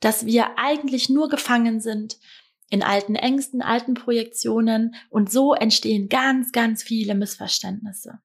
dass 0.00 0.26
wir 0.26 0.58
eigentlich 0.58 1.08
nur 1.08 1.28
gefangen 1.28 1.80
sind 1.80 2.18
in 2.68 2.82
alten 2.82 3.14
Ängsten, 3.14 3.62
alten 3.62 3.94
Projektionen 3.94 4.94
und 5.08 5.30
so 5.30 5.54
entstehen 5.54 6.08
ganz, 6.08 6.52
ganz 6.52 6.82
viele 6.82 7.14
Missverständnisse. 7.14 8.18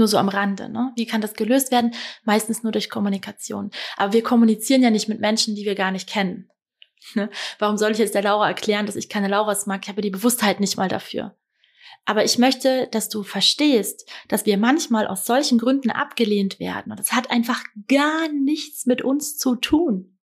Nur 0.00 0.08
so 0.08 0.16
am 0.16 0.30
Rande. 0.30 0.70
Ne? 0.70 0.94
Wie 0.96 1.04
kann 1.04 1.20
das 1.20 1.34
gelöst 1.34 1.70
werden? 1.70 1.92
Meistens 2.24 2.62
nur 2.62 2.72
durch 2.72 2.88
Kommunikation. 2.88 3.70
Aber 3.98 4.14
wir 4.14 4.22
kommunizieren 4.22 4.82
ja 4.82 4.88
nicht 4.88 5.10
mit 5.10 5.20
Menschen, 5.20 5.54
die 5.54 5.66
wir 5.66 5.74
gar 5.74 5.90
nicht 5.90 6.08
kennen. 6.08 6.48
Ne? 7.14 7.28
Warum 7.58 7.76
soll 7.76 7.92
ich 7.92 7.98
jetzt 7.98 8.14
der 8.14 8.22
Laura 8.22 8.46
erklären, 8.48 8.86
dass 8.86 8.94
ich 8.94 9.08
keine 9.08 9.28
Lauras 9.28 9.66
mag? 9.66 9.80
Ich 9.82 9.88
habe 9.88 10.02
die 10.02 10.10
Bewusstheit 10.10 10.60
nicht 10.60 10.76
mal 10.76 10.88
dafür. 10.88 11.36
Aber 12.04 12.24
ich 12.24 12.38
möchte, 12.38 12.88
dass 12.92 13.08
du 13.08 13.22
verstehst, 13.22 14.08
dass 14.28 14.46
wir 14.46 14.58
manchmal 14.58 15.06
aus 15.06 15.24
solchen 15.24 15.58
Gründen 15.58 15.90
abgelehnt 15.90 16.60
werden. 16.60 16.92
Und 16.92 17.00
das 17.00 17.12
hat 17.12 17.30
einfach 17.30 17.62
gar 17.88 18.28
nichts 18.28 18.86
mit 18.86 19.02
uns 19.02 19.38
zu 19.38 19.56
tun. 19.56 20.18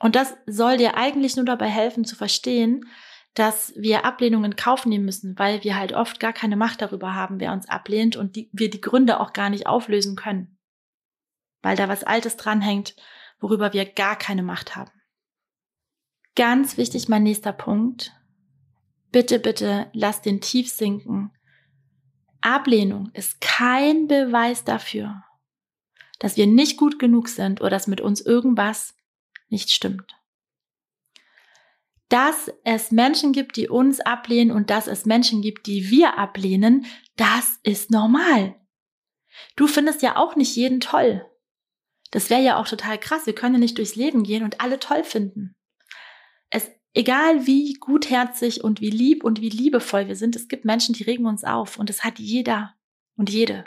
Und 0.00 0.16
das 0.16 0.34
soll 0.46 0.76
dir 0.76 0.96
eigentlich 0.96 1.36
nur 1.36 1.44
dabei 1.44 1.68
helfen 1.68 2.04
zu 2.04 2.14
verstehen, 2.14 2.84
dass 3.34 3.72
wir 3.76 4.04
Ablehnungen 4.04 4.52
in 4.52 4.56
Kauf 4.56 4.86
nehmen 4.86 5.04
müssen, 5.04 5.38
weil 5.38 5.62
wir 5.62 5.76
halt 5.76 5.92
oft 5.92 6.18
gar 6.20 6.32
keine 6.32 6.56
Macht 6.56 6.82
darüber 6.82 7.14
haben, 7.14 7.40
wer 7.40 7.52
uns 7.52 7.68
ablehnt 7.68 8.16
und 8.16 8.36
die, 8.36 8.48
wir 8.52 8.70
die 8.70 8.80
Gründe 8.80 9.20
auch 9.20 9.32
gar 9.32 9.50
nicht 9.50 9.66
auflösen 9.66 10.16
können. 10.16 10.58
Weil 11.62 11.76
da 11.76 11.88
was 11.88 12.04
Altes 12.04 12.36
dranhängt, 12.36 12.96
worüber 13.40 13.72
wir 13.72 13.84
gar 13.84 14.16
keine 14.16 14.42
Macht 14.42 14.76
haben. 14.76 14.90
Ganz 16.34 16.76
wichtig, 16.76 17.08
mein 17.08 17.22
nächster 17.22 17.52
Punkt. 17.52 18.12
Bitte, 19.10 19.38
bitte 19.38 19.88
lass 19.92 20.22
den 20.22 20.40
tief 20.40 20.70
sinken. 20.70 21.32
Ablehnung 22.40 23.10
ist 23.14 23.40
kein 23.40 24.06
Beweis 24.06 24.64
dafür, 24.64 25.24
dass 26.18 26.36
wir 26.36 26.46
nicht 26.46 26.76
gut 26.76 26.98
genug 26.98 27.28
sind 27.28 27.60
oder 27.60 27.70
dass 27.70 27.86
mit 27.86 28.00
uns 28.00 28.20
irgendwas 28.20 28.94
nicht 29.48 29.70
stimmt 29.70 30.17
dass 32.08 32.50
es 32.64 32.90
Menschen 32.90 33.32
gibt, 33.32 33.56
die 33.56 33.68
uns 33.68 34.00
ablehnen 34.00 34.50
und 34.50 34.70
dass 34.70 34.86
es 34.86 35.04
Menschen 35.04 35.42
gibt, 35.42 35.66
die 35.66 35.90
wir 35.90 36.18
ablehnen, 36.18 36.86
das 37.16 37.58
ist 37.62 37.90
normal. 37.90 38.56
Du 39.56 39.66
findest 39.66 40.02
ja 40.02 40.16
auch 40.16 40.34
nicht 40.34 40.56
jeden 40.56 40.80
toll. 40.80 41.24
Das 42.10 42.30
wäre 42.30 42.42
ja 42.42 42.56
auch 42.56 42.66
total 42.66 42.98
krass. 42.98 43.26
Wir 43.26 43.34
können 43.34 43.56
ja 43.56 43.60
nicht 43.60 43.76
durchs 43.76 43.96
Leben 43.96 44.22
gehen 44.22 44.42
und 44.42 44.60
alle 44.60 44.78
toll 44.78 45.04
finden. 45.04 45.54
Es, 46.48 46.70
egal 46.94 47.46
wie 47.46 47.74
gutherzig 47.74 48.64
und 48.64 48.80
wie 48.80 48.90
lieb 48.90 49.22
und 49.22 49.42
wie 49.42 49.50
liebevoll 49.50 50.08
wir 50.08 50.16
sind, 50.16 50.34
es 50.34 50.48
gibt 50.48 50.64
Menschen, 50.64 50.94
die 50.94 51.04
regen 51.04 51.26
uns 51.26 51.44
auf 51.44 51.78
und 51.78 51.90
das 51.90 52.04
hat 52.04 52.18
jeder 52.18 52.74
und 53.16 53.28
jede. 53.28 53.64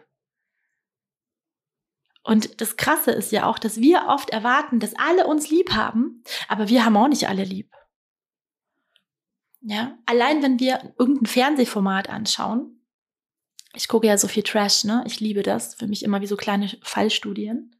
Und 2.23 2.61
das 2.61 2.77
Krasse 2.77 3.11
ist 3.11 3.31
ja 3.31 3.45
auch, 3.45 3.59
dass 3.59 3.79
wir 3.79 4.05
oft 4.07 4.29
erwarten, 4.31 4.79
dass 4.79 4.95
alle 4.95 5.27
uns 5.27 5.49
lieb 5.49 5.71
haben, 5.73 6.23
aber 6.47 6.69
wir 6.69 6.85
haben 6.85 6.97
auch 6.97 7.07
nicht 7.07 7.27
alle 7.27 7.43
lieb. 7.43 7.71
Ja, 9.61 9.97
allein 10.07 10.41
wenn 10.41 10.59
wir 10.59 10.93
irgendein 10.97 11.27
Fernsehformat 11.27 12.09
anschauen, 12.09 12.81
ich 13.73 13.87
gucke 13.87 14.07
ja 14.07 14.17
so 14.17 14.27
viel 14.27 14.43
Trash, 14.43 14.83
ne? 14.83 15.03
Ich 15.07 15.19
liebe 15.19 15.43
das. 15.43 15.75
Für 15.75 15.87
mich 15.87 16.03
immer 16.03 16.19
wie 16.21 16.27
so 16.27 16.35
kleine 16.35 16.69
Fallstudien. 16.83 17.75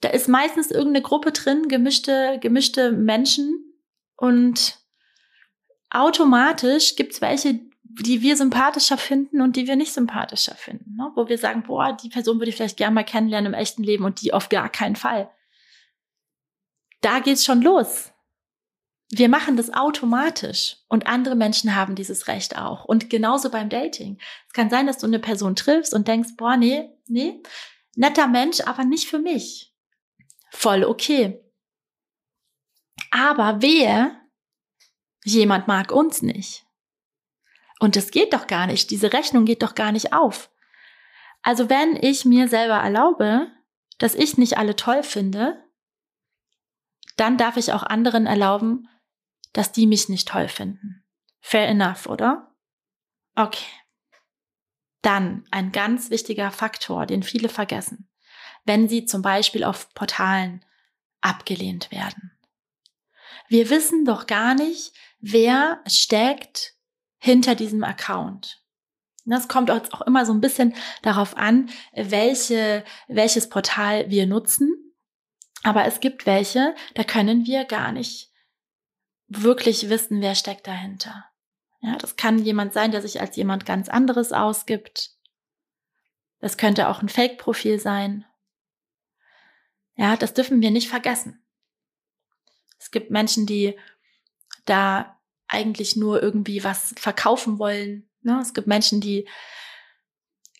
Da 0.00 0.08
ist 0.08 0.28
meistens 0.28 0.70
irgendeine 0.70 1.02
Gruppe 1.02 1.32
drin, 1.32 1.68
gemischte, 1.68 2.38
gemischte 2.40 2.92
Menschen 2.92 3.74
und 4.16 4.78
automatisch 5.90 6.96
gibt's 6.96 7.20
welche, 7.20 7.60
die 7.82 8.22
wir 8.22 8.36
sympathischer 8.36 8.98
finden 8.98 9.40
und 9.40 9.56
die 9.56 9.66
wir 9.66 9.76
nicht 9.76 9.92
sympathischer 9.92 10.54
finden. 10.54 10.96
Ne? 10.96 11.12
Wo 11.14 11.28
wir 11.28 11.38
sagen, 11.38 11.62
boah, 11.62 11.96
die 11.96 12.08
Person 12.08 12.38
würde 12.38 12.50
ich 12.50 12.56
vielleicht 12.56 12.76
gerne 12.76 12.94
mal 12.94 13.04
kennenlernen 13.04 13.54
im 13.54 13.58
echten 13.58 13.82
Leben 13.82 14.04
und 14.04 14.20
die 14.20 14.34
auf 14.34 14.48
gar 14.48 14.68
keinen 14.68 14.96
Fall. 14.96 15.30
Da 17.00 17.20
geht's 17.20 17.44
schon 17.44 17.62
los 17.62 18.12
wir 19.10 19.28
machen 19.28 19.56
das 19.56 19.72
automatisch 19.72 20.78
und 20.88 21.06
andere 21.06 21.36
Menschen 21.36 21.76
haben 21.76 21.94
dieses 21.94 22.26
Recht 22.26 22.58
auch. 22.58 22.84
Und 22.84 23.08
genauso 23.08 23.50
beim 23.50 23.68
Dating. 23.68 24.18
Es 24.48 24.52
kann 24.52 24.68
sein, 24.68 24.86
dass 24.86 24.98
du 24.98 25.06
eine 25.06 25.20
Person 25.20 25.54
triffst 25.54 25.94
und 25.94 26.08
denkst, 26.08 26.30
boah, 26.36 26.56
nee, 26.56 26.90
nee, 27.06 27.40
netter 27.94 28.26
Mensch, 28.26 28.60
aber 28.60 28.84
nicht 28.84 29.08
für 29.08 29.18
mich. 29.18 29.72
Voll 30.50 30.84
okay. 30.84 31.40
Aber 33.12 33.62
wer, 33.62 34.20
jemand 35.24 35.68
mag 35.68 35.92
uns 35.92 36.22
nicht. 36.22 36.64
Und 37.78 37.94
das 37.94 38.10
geht 38.10 38.32
doch 38.32 38.46
gar 38.46 38.66
nicht. 38.66 38.90
Diese 38.90 39.12
Rechnung 39.12 39.44
geht 39.44 39.62
doch 39.62 39.74
gar 39.74 39.92
nicht 39.92 40.12
auf. 40.12 40.50
Also 41.42 41.70
wenn 41.70 41.94
ich 41.94 42.24
mir 42.24 42.48
selber 42.48 42.76
erlaube, 42.76 43.48
dass 43.98 44.14
ich 44.14 44.36
nicht 44.36 44.58
alle 44.58 44.74
toll 44.74 45.02
finde, 45.02 45.62
dann 47.16 47.38
darf 47.38 47.56
ich 47.56 47.72
auch 47.72 47.82
anderen 47.82 48.26
erlauben, 48.26 48.88
dass 49.56 49.72
die 49.72 49.86
mich 49.86 50.10
nicht 50.10 50.28
toll 50.28 50.48
finden. 50.48 51.02
Fair 51.40 51.66
enough, 51.66 52.06
oder? 52.06 52.54
Okay. 53.36 53.64
Dann 55.00 55.44
ein 55.50 55.72
ganz 55.72 56.10
wichtiger 56.10 56.50
Faktor, 56.50 57.06
den 57.06 57.22
viele 57.22 57.48
vergessen, 57.48 58.06
wenn 58.66 58.86
sie 58.86 59.06
zum 59.06 59.22
Beispiel 59.22 59.64
auf 59.64 59.94
Portalen 59.94 60.62
abgelehnt 61.22 61.90
werden. 61.90 62.32
Wir 63.48 63.70
wissen 63.70 64.04
doch 64.04 64.26
gar 64.26 64.54
nicht, 64.54 64.92
wer 65.20 65.80
steckt 65.86 66.74
hinter 67.18 67.54
diesem 67.54 67.82
Account. 67.82 68.62
Das 69.24 69.48
kommt 69.48 69.70
auch 69.70 70.02
immer 70.02 70.26
so 70.26 70.34
ein 70.34 70.42
bisschen 70.42 70.74
darauf 71.00 71.34
an, 71.36 71.70
welche, 71.94 72.84
welches 73.08 73.48
Portal 73.48 74.10
wir 74.10 74.26
nutzen. 74.26 74.94
Aber 75.62 75.86
es 75.86 76.00
gibt 76.00 76.26
welche, 76.26 76.74
da 76.94 77.04
können 77.04 77.46
wir 77.46 77.64
gar 77.64 77.90
nicht 77.92 78.35
wirklich 79.28 79.88
wissen, 79.88 80.20
wer 80.20 80.34
steckt 80.34 80.66
dahinter. 80.66 81.24
Ja, 81.80 81.96
das 81.96 82.16
kann 82.16 82.38
jemand 82.38 82.72
sein, 82.72 82.90
der 82.90 83.02
sich 83.02 83.20
als 83.20 83.36
jemand 83.36 83.66
ganz 83.66 83.88
anderes 83.88 84.32
ausgibt. 84.32 85.12
Das 86.40 86.56
könnte 86.56 86.88
auch 86.88 87.02
ein 87.02 87.08
Fake-Profil 87.08 87.78
sein. 87.78 88.24
Ja, 89.94 90.16
das 90.16 90.34
dürfen 90.34 90.60
wir 90.60 90.70
nicht 90.70 90.88
vergessen. 90.88 91.42
Es 92.78 92.90
gibt 92.90 93.10
Menschen, 93.10 93.46
die 93.46 93.76
da 94.64 95.18
eigentlich 95.48 95.96
nur 95.96 96.22
irgendwie 96.22 96.64
was 96.64 96.94
verkaufen 96.98 97.58
wollen. 97.58 98.08
Ne? 98.22 98.38
Es 98.40 98.52
gibt 98.52 98.66
Menschen, 98.66 99.00
die 99.00 99.28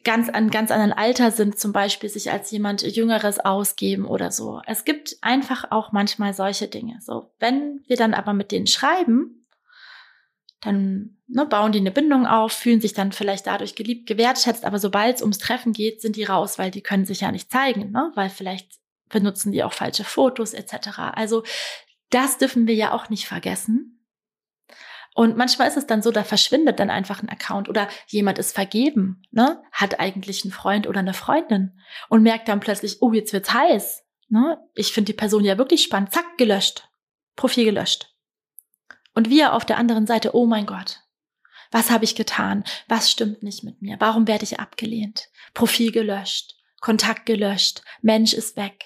ganz 0.07 0.29
an 0.29 0.51
ganz 0.51 0.71
anderen 0.71 0.93
Alter 0.93 1.33
sind, 1.33 1.59
zum 1.59 1.73
Beispiel 1.73 2.09
sich 2.09 2.31
als 2.31 2.53
jemand 2.53 2.83
Jüngeres 2.83 3.41
ausgeben 3.41 4.07
oder 4.07 4.31
so. 4.31 4.63
Es 4.65 4.85
gibt 4.85 5.17
einfach 5.21 5.73
auch 5.73 5.91
manchmal 5.91 6.33
solche 6.33 6.69
Dinge. 6.69 7.01
So, 7.03 7.33
wenn 7.41 7.83
wir 7.89 7.97
dann 7.97 8.15
aber 8.15 8.33
mit 8.33 8.53
denen 8.53 8.69
schreiben, 8.69 9.47
dann 10.61 11.17
ne, 11.27 11.45
bauen 11.45 11.73
die 11.73 11.81
eine 11.81 11.91
Bindung 11.91 12.25
auf, 12.25 12.53
fühlen 12.53 12.81
sich 12.81 12.95
dann 12.95 13.11
vielleicht 13.11 13.49
dadurch 13.49 13.75
geliebt, 13.75 14.07
gewertschätzt, 14.07 14.65
aber 14.65 14.79
sobald 14.79 15.17
es 15.17 15.23
ums 15.23 15.39
Treffen 15.39 15.73
geht, 15.73 16.01
sind 16.01 16.15
die 16.15 16.25
raus, 16.25 16.57
weil 16.57 16.71
die 16.71 16.83
können 16.83 17.05
sich 17.05 17.23
ja 17.23 17.33
nicht 17.33 17.51
zeigen, 17.51 17.91
ne? 17.91 18.13
weil 18.15 18.31
vielleicht 18.31 18.71
benutzen 19.09 19.51
die 19.51 19.65
auch 19.65 19.73
falsche 19.73 20.05
Fotos 20.05 20.55
etc. 20.55 20.99
Also 21.15 21.43
das 22.11 22.39
dürfen 22.39 22.69
wir 22.69 22.75
ja 22.75 22.93
auch 22.93 23.11
nicht 23.11 23.27
vergessen. 23.27 23.96
Und 25.17 25.39
manchmal 25.39 25.67
ist 25.67 25.79
es 25.79 25.87
dann 25.87 26.03
so, 26.03 26.11
da 26.11 26.25
verschwindet 26.25 26.79
dann 26.79 26.91
einfach 26.91 27.23
ein 27.23 27.31
Account 27.31 27.71
oder 27.71 27.89
jemand 28.07 28.39
ist 28.39 28.55
vergeben, 28.55 29.23
ne? 29.31 29.63
hat 29.73 29.99
eigentlich 29.99 30.45
einen 30.45 30.53
Freund 30.53 30.87
oder 30.87 31.01
eine 31.01 31.15
Freundin 31.15 31.81
und 32.11 32.23
merkt 32.23 32.49
dann 32.49 32.61
plötzlich, 32.61 32.99
oh, 33.01 33.15
jetzt 33.15 33.33
wird's 33.33 33.55
heiß. 33.55 34.05
Ne? 34.29 34.59
Ich 34.75 34.93
finde 34.93 35.07
die 35.07 35.17
Person 35.17 35.43
ja 35.43 35.57
wirklich 35.57 35.83
spannend. 35.83 36.13
Zack, 36.13 36.37
gelöscht. 36.37 36.91
Profil 37.35 37.65
gelöscht. 37.65 38.15
Und 39.15 39.31
wir 39.31 39.55
auf 39.55 39.65
der 39.65 39.79
anderen 39.79 40.07
Seite, 40.07 40.37
oh 40.37 40.45
mein 40.45 40.67
Gott, 40.67 41.01
was 41.71 41.91
habe 41.91 42.05
ich 42.05 42.15
getan? 42.15 42.63
Was 42.87 43.11
stimmt 43.11 43.43
nicht 43.43 43.65
mit 43.65 43.81
mir? 43.81 43.97
Warum 43.99 44.29
werde 44.29 44.45
ich 44.45 44.61
abgelehnt? 44.61 45.31
Profil 45.55 45.93
gelöscht, 45.93 46.57
Kontakt 46.83 47.25
gelöscht, 47.25 47.81
Mensch 48.03 48.35
ist 48.35 48.59
weg. 48.59 48.85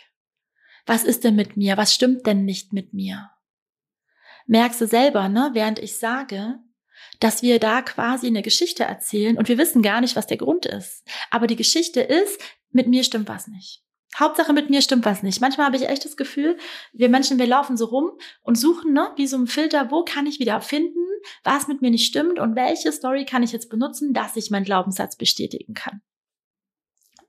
Was 0.87 1.03
ist 1.03 1.25
denn 1.25 1.35
mit 1.35 1.57
mir? 1.57 1.77
Was 1.77 1.93
stimmt 1.93 2.25
denn 2.25 2.45
nicht 2.45 2.73
mit 2.73 2.95
mir? 2.95 3.31
Merkst 4.47 4.81
du 4.81 4.87
selber, 4.87 5.29
ne, 5.29 5.51
während 5.53 5.79
ich 5.79 5.99
sage, 5.99 6.59
dass 7.19 7.43
wir 7.43 7.59
da 7.59 7.83
quasi 7.83 8.27
eine 8.27 8.43
Geschichte 8.43 8.85
erzählen 8.85 9.39
und 9.39 9.49
wir 9.49 9.59
wissen 9.59 9.83
gar 9.83 10.01
nicht, 10.01 10.17
was 10.17 10.27
der 10.27 10.37
Grund 10.37 10.67
ist. 10.67 11.07
Aber 11.31 11.47
die 11.47 11.57
Geschichte 11.57 12.01
ist, 12.01 12.41
mit 12.71 12.89
mir 12.89 13.05
stimmt 13.05 13.29
was 13.29 13.47
nicht. 13.47 13.83
Hauptsache 14.19 14.53
mit 14.53 14.71
mir 14.71 14.83
stimmt 14.83 15.05
was 15.05 15.23
nicht. 15.23 15.41
Manchmal 15.41 15.67
habe 15.67 15.77
ich 15.77 15.89
echt 15.89 16.05
das 16.05 16.17
Gefühl, 16.17 16.59
wir 16.93 17.09
Menschen, 17.09 17.39
wir 17.39 17.47
laufen 17.47 17.77
so 17.77 17.87
rum 17.87 18.11
und 18.43 18.59
suchen, 18.59 18.93
ne, 18.93 19.13
wie 19.17 19.27
so 19.27 19.37
ein 19.37 19.47
Filter, 19.47 19.91
wo 19.91 20.05
kann 20.05 20.27
ich 20.27 20.41
wieder 20.41 20.61
finden, 20.61 20.99
was 21.45 21.69
mit 21.69 21.81
mir 21.81 21.91
nicht 21.91 22.07
stimmt 22.07 22.39
und 22.39 22.57
welche 22.57 22.91
Story 22.91 23.25
kann 23.25 23.43
ich 23.43 23.53
jetzt 23.53 23.71
benutzen, 23.71 24.13
dass 24.13 24.37
ich 24.37 24.51
meinen 24.51 24.65
Glaubenssatz 24.65 25.17
bestätigen 25.17 25.75
kann 25.75 26.01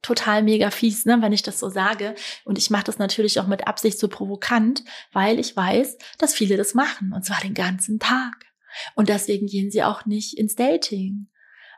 total 0.01 0.43
mega 0.43 0.71
fies, 0.71 1.05
ne, 1.05 1.21
wenn 1.21 1.33
ich 1.33 1.43
das 1.43 1.59
so 1.59 1.69
sage. 1.69 2.15
Und 2.43 2.57
ich 2.57 2.69
mache 2.69 2.85
das 2.85 2.97
natürlich 2.97 3.39
auch 3.39 3.47
mit 3.47 3.67
Absicht 3.67 3.99
so 3.99 4.07
provokant, 4.07 4.83
weil 5.11 5.39
ich 5.39 5.55
weiß, 5.55 5.97
dass 6.17 6.33
viele 6.33 6.57
das 6.57 6.73
machen. 6.73 7.13
Und 7.13 7.25
zwar 7.25 7.39
den 7.41 7.53
ganzen 7.53 7.99
Tag. 7.99 8.45
Und 8.95 9.09
deswegen 9.09 9.47
gehen 9.47 9.71
sie 9.71 9.83
auch 9.83 10.05
nicht 10.05 10.37
ins 10.37 10.55
Dating. 10.55 11.27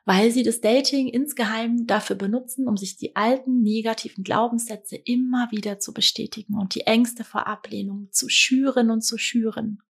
Weil 0.06 0.32
sie 0.32 0.44
das 0.44 0.60
Dating 0.60 1.08
insgeheim 1.08 1.88
dafür 1.88 2.18
benutzen, 2.18 2.68
um 2.68 2.76
sich 2.76 2.98
die 2.98 3.16
alten 3.16 3.62
negativen 3.62 4.26
Glaubenssätze 4.26 4.98
immer 4.98 5.48
wieder 5.52 5.80
zu 5.80 5.94
bestätigen 5.94 6.56
und 6.56 6.76
die 6.76 6.82
Ängste 6.82 7.24
vor 7.24 7.48
Ablehnung 7.48 8.10
zu 8.12 8.28
schüren 8.28 8.92
und 8.92 9.02
zu 9.02 9.18
schüren. 9.18 9.82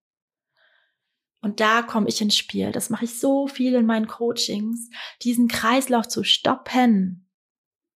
Und 1.41 1.61
da 1.61 1.83
komme 1.83 2.09
ich 2.09 2.21
ins 2.21 2.37
Spiel. 2.37 2.73
Das 2.73 2.91
mache 2.91 3.07
ich 3.07 3.19
so 3.19 3.47
viel 3.47 3.75
in 3.75 3.87
meinen 3.87 4.07
Coachings, 4.07 4.91
diesen 5.23 5.49
Kreislauf 5.49 6.07
zu 6.07 6.25
stoppen, 6.25 7.27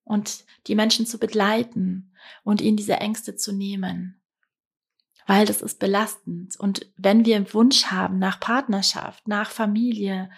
und 0.06 0.44
die 0.68 0.76
Menschen 0.76 1.04
zu 1.04 1.18
begleiten 1.18 2.12
und 2.44 2.60
ihnen 2.62 2.76
diese 2.76 2.94
Ängste 2.94 3.36
zu 3.36 3.52
nehmen. 3.52 4.22
Weil 5.26 5.44
das 5.44 5.60
ist 5.60 5.80
belastend. 5.80 6.58
Und 6.58 6.86
wenn 6.96 7.24
wir 7.26 7.34
einen 7.36 7.52
Wunsch 7.52 7.86
haben 7.86 8.18
nach 8.18 8.38
Partnerschaft, 8.38 9.26
nach 9.26 9.50
Familie, 9.50 10.30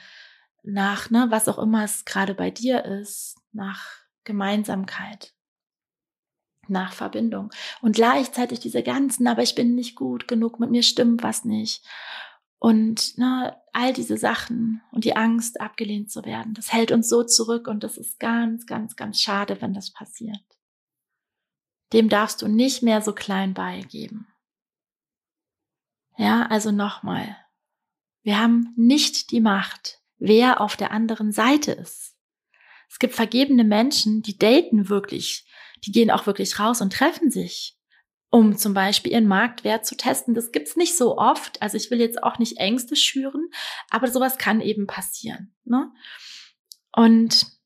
nach, 0.62 1.11
ne, 1.11 1.26
was 1.28 1.48
auch 1.48 1.59
immer 1.59 1.85
es 1.85 2.07
gerade 2.07 2.35
bei 2.35 2.50
dir 2.50 2.85
ist, 2.85 3.37
nach 3.52 3.87
Gemeinsamkeit, 4.24 5.35
nach 6.66 6.94
Verbindung 6.94 7.50
und 7.83 7.96
gleichzeitig 7.96 8.61
diese 8.61 8.83
ganzen, 8.83 9.26
aber 9.26 9.42
ich 9.42 9.54
bin 9.54 9.74
nicht 9.74 9.96
gut 9.96 10.28
genug, 10.28 10.61
mit 10.61 10.70
mir 10.70 10.83
stimmt 10.83 11.22
was 11.22 11.44
nicht 11.44 11.87
und 12.58 13.16
ne, 13.18 13.56
all 13.72 13.92
diese 13.92 14.16
Sachen 14.16 14.82
und 14.90 15.04
die 15.04 15.16
Angst, 15.16 15.60
abgelehnt 15.60 16.10
zu 16.10 16.24
werden, 16.24 16.54
das 16.54 16.72
hält 16.72 16.90
uns 16.92 17.08
so 17.08 17.22
zurück 17.22 17.68
und 17.68 17.84
das 17.84 17.96
ist 17.96 18.18
ganz, 18.18 18.66
ganz, 18.66 18.96
ganz 18.96 19.20
schade, 19.20 19.60
wenn 19.60 19.74
das 19.74 19.92
passiert. 19.92 20.42
Dem 21.92 22.08
darfst 22.08 22.42
du 22.42 22.48
nicht 22.48 22.82
mehr 22.82 23.00
so 23.00 23.12
klein 23.12 23.54
beigeben. 23.54 24.26
Ja, 26.16 26.46
also 26.46 26.72
nochmal. 26.72 27.36
Wir 28.22 28.40
haben 28.40 28.74
nicht 28.76 29.30
die 29.30 29.40
Macht, 29.40 30.02
wer 30.18 30.60
auf 30.60 30.76
der 30.76 30.90
anderen 30.90 31.32
Seite 31.32 31.72
ist. 31.72 32.16
Es 32.90 32.98
gibt 32.98 33.14
vergebene 33.14 33.64
Menschen, 33.64 34.22
die 34.22 34.36
daten 34.36 34.88
wirklich, 34.88 35.46
die 35.84 35.92
gehen 35.92 36.10
auch 36.10 36.26
wirklich 36.26 36.58
raus 36.58 36.80
und 36.80 36.92
treffen 36.92 37.30
sich 37.30 37.77
um 38.30 38.56
zum 38.56 38.74
Beispiel 38.74 39.12
ihren 39.12 39.26
Marktwert 39.26 39.86
zu 39.86 39.96
testen. 39.96 40.34
Das 40.34 40.52
gibt's 40.52 40.76
nicht 40.76 40.96
so 40.96 41.16
oft. 41.16 41.60
Also 41.62 41.76
ich 41.76 41.90
will 41.90 42.00
jetzt 42.00 42.22
auch 42.22 42.38
nicht 42.38 42.58
Ängste 42.58 42.96
schüren, 42.96 43.50
aber 43.90 44.08
sowas 44.08 44.38
kann 44.38 44.60
eben 44.60 44.86
passieren. 44.86 45.54
Ne? 45.64 45.90
Und 46.92 47.57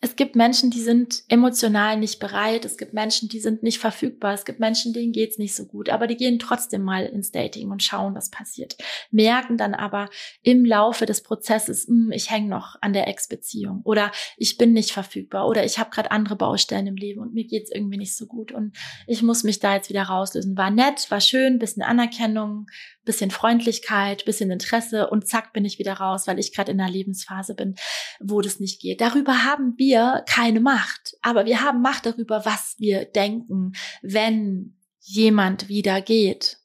es 0.00 0.14
gibt 0.14 0.36
Menschen, 0.36 0.70
die 0.70 0.80
sind 0.80 1.24
emotional 1.28 1.96
nicht 1.98 2.20
bereit. 2.20 2.64
Es 2.64 2.78
gibt 2.78 2.94
Menschen, 2.94 3.28
die 3.28 3.40
sind 3.40 3.64
nicht 3.64 3.80
verfügbar. 3.80 4.32
Es 4.32 4.44
gibt 4.44 4.60
Menschen, 4.60 4.92
denen 4.92 5.10
geht's 5.10 5.38
nicht 5.38 5.56
so 5.56 5.66
gut. 5.66 5.88
Aber 5.88 6.06
die 6.06 6.16
gehen 6.16 6.38
trotzdem 6.38 6.82
mal 6.82 7.04
ins 7.04 7.32
Dating 7.32 7.72
und 7.72 7.82
schauen, 7.82 8.14
was 8.14 8.30
passiert. 8.30 8.76
Merken 9.10 9.56
dann 9.56 9.74
aber 9.74 10.08
im 10.42 10.64
Laufe 10.64 11.04
des 11.04 11.24
Prozesses, 11.24 11.88
hm, 11.88 12.12
ich 12.12 12.30
hänge 12.30 12.48
noch 12.48 12.76
an 12.80 12.92
der 12.92 13.08
Ex-Beziehung 13.08 13.80
oder 13.82 14.12
ich 14.36 14.56
bin 14.56 14.72
nicht 14.72 14.92
verfügbar 14.92 15.48
oder 15.48 15.64
ich 15.64 15.80
habe 15.80 15.90
gerade 15.90 16.12
andere 16.12 16.36
Baustellen 16.36 16.86
im 16.86 16.96
Leben 16.96 17.20
und 17.20 17.34
mir 17.34 17.44
geht's 17.44 17.72
irgendwie 17.72 17.98
nicht 17.98 18.16
so 18.16 18.26
gut 18.26 18.52
und 18.52 18.76
ich 19.08 19.22
muss 19.22 19.42
mich 19.42 19.58
da 19.58 19.74
jetzt 19.74 19.88
wieder 19.88 20.04
rauslösen. 20.04 20.56
War 20.56 20.70
nett, 20.70 21.10
war 21.10 21.20
schön, 21.20 21.58
bisschen 21.58 21.82
Anerkennung, 21.82 22.66
bisschen 23.08 23.30
Freundlichkeit, 23.30 24.26
bisschen 24.26 24.50
Interesse 24.50 25.08
und 25.08 25.26
zack 25.26 25.54
bin 25.54 25.64
ich 25.64 25.78
wieder 25.78 25.94
raus, 25.94 26.26
weil 26.26 26.38
ich 26.38 26.54
gerade 26.54 26.72
in 26.72 26.80
einer 26.80 26.90
Lebensphase 26.90 27.54
bin, 27.54 27.74
wo 28.20 28.42
das 28.42 28.60
nicht 28.60 28.80
geht. 28.80 29.00
Darüber 29.00 29.44
haben 29.44 29.74
wir 29.78 30.24
keine 30.28 30.60
Macht, 30.60 31.16
aber 31.22 31.46
wir 31.46 31.62
haben 31.62 31.80
Macht 31.80 32.04
darüber, 32.04 32.44
was 32.44 32.74
wir 32.78 33.06
denken, 33.06 33.72
wenn 34.02 34.76
jemand 35.00 35.68
wieder 35.68 36.02
geht. 36.02 36.58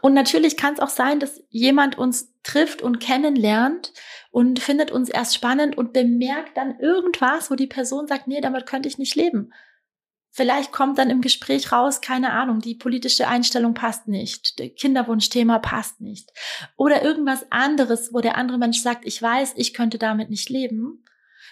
Und 0.00 0.14
natürlich 0.14 0.56
kann 0.56 0.74
es 0.74 0.80
auch 0.80 0.88
sein, 0.88 1.18
dass 1.18 1.42
jemand 1.48 1.98
uns 1.98 2.32
trifft 2.44 2.80
und 2.80 3.00
kennenlernt 3.00 3.92
und 4.30 4.60
findet 4.60 4.92
uns 4.92 5.08
erst 5.08 5.34
spannend 5.34 5.76
und 5.76 5.92
bemerkt 5.92 6.56
dann 6.56 6.78
irgendwas, 6.78 7.50
wo 7.50 7.56
die 7.56 7.66
Person 7.66 8.06
sagt, 8.06 8.28
nee, 8.28 8.40
damit 8.40 8.66
könnte 8.66 8.88
ich 8.88 8.98
nicht 8.98 9.16
leben. 9.16 9.52
Vielleicht 10.34 10.72
kommt 10.72 10.96
dann 10.96 11.10
im 11.10 11.20
Gespräch 11.20 11.72
raus, 11.72 12.00
keine 12.00 12.32
Ahnung, 12.32 12.60
die 12.60 12.74
politische 12.74 13.28
Einstellung 13.28 13.74
passt 13.74 14.08
nicht, 14.08 14.58
der 14.58 14.70
Kinderwunschthema 14.70 15.58
passt 15.58 16.00
nicht. 16.00 16.32
Oder 16.76 17.02
irgendwas 17.02 17.44
anderes, 17.50 18.14
wo 18.14 18.20
der 18.20 18.38
andere 18.38 18.56
Mensch 18.56 18.80
sagt, 18.80 19.04
ich 19.04 19.20
weiß, 19.20 19.52
ich 19.56 19.74
könnte 19.74 19.98
damit 19.98 20.30
nicht 20.30 20.48
leben. 20.48 21.04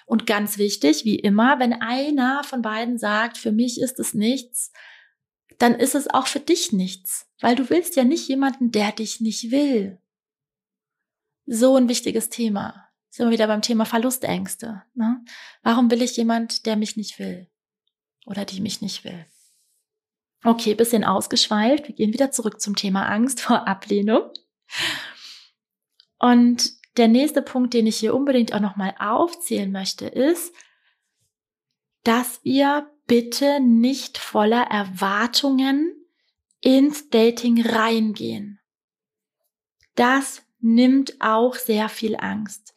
Und 0.07 0.27
ganz 0.27 0.57
wichtig, 0.57 1.05
wie 1.05 1.17
immer, 1.17 1.59
wenn 1.59 1.75
einer 1.75 2.43
von 2.43 2.63
beiden 2.63 2.97
sagt, 2.97 3.37
für 3.37 3.53
mich 3.53 3.79
ist 3.79 4.01
es 4.01 4.15
nichts, 4.15 4.73
dann 5.59 5.75
ist 5.75 5.95
es 5.95 6.09
auch 6.09 6.27
für 6.27 6.41
dich 6.41 6.73
nichts, 6.73 7.29
weil 7.41 7.57
du 7.57 7.69
willst 7.69 7.97
ja 7.97 8.05
nicht 8.05 8.29
jemanden, 8.29 8.73
der 8.73 8.93
dich 8.93 9.21
nicht 9.21 9.51
will. 9.51 10.01
So 11.45 11.77
ein 11.77 11.91
wichtiges 11.91 12.31
Thema. 12.31 12.89
Sind 13.11 13.27
wir 13.27 13.33
wieder 13.33 13.47
beim 13.47 13.61
Thema 13.61 13.85
Verlustängste. 13.85 14.85
Ne? 14.95 15.23
Warum 15.63 15.91
will 15.91 16.01
ich 16.01 16.17
jemand, 16.17 16.65
der 16.65 16.77
mich 16.77 16.97
nicht 16.97 17.19
will? 17.19 17.51
Oder 18.31 18.45
die 18.45 18.61
mich 18.61 18.81
nicht 18.81 19.05
will. 19.05 19.27
Okay, 20.43 20.75
bisschen 20.75 21.05
ausgeschweift. 21.05 21.89
Wir 21.89 21.95
gehen 21.95 22.13
wieder 22.15 22.31
zurück 22.31 22.61
zum 22.61 22.77
Thema 22.77 23.07
Angst 23.07 23.41
vor 23.43 23.69
Ablehnung. 23.69 24.31
Und 26.19 26.71
der 26.97 27.09
nächste 27.09 27.43
Punkt, 27.43 27.75
den 27.75 27.87
ich 27.87 27.99
hier 27.99 28.15
unbedingt 28.15 28.53
auch 28.55 28.61
nochmal 28.61 28.95
aufzählen 28.99 29.71
möchte, 29.71 30.07
ist, 30.07 30.55
dass 32.05 32.43
wir 32.45 32.91
bitte 33.07 33.61
nicht 33.61 34.19
voller 34.19 34.63
Erwartungen 34.63 35.95
ins 36.61 37.11
Dating 37.11 37.67
reingehen. 37.67 38.61
Das 39.95 40.43
nimmt 40.61 41.21
auch 41.21 41.55
sehr 41.55 41.89
viel 41.89 42.17
Angst. 42.17 42.75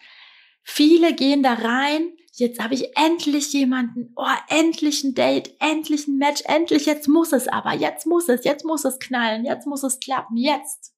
Viele 0.64 1.14
gehen 1.14 1.44
da 1.44 1.54
rein 1.54 2.12
jetzt 2.40 2.62
habe 2.62 2.74
ich 2.74 2.98
endlich 2.98 3.54
jemanden, 3.54 4.12
oh, 4.16 4.26
endlich 4.50 5.04
ein 5.04 5.14
Date, 5.14 5.56
endlich 5.60 6.08
ein 6.08 6.18
Match, 6.18 6.42
endlich, 6.46 6.86
jetzt 6.86 7.08
muss 7.08 7.32
es 7.32 7.48
aber, 7.48 7.74
jetzt 7.74 8.06
muss 8.08 8.28
es, 8.30 8.44
jetzt 8.44 8.66
muss 8.66 8.86
es 8.86 9.00
knallen, 9.00 9.46
jetzt 9.46 9.68
muss 9.68 9.84
es 9.84 10.00
klappen, 10.00 10.38
jetzt. 10.38 10.94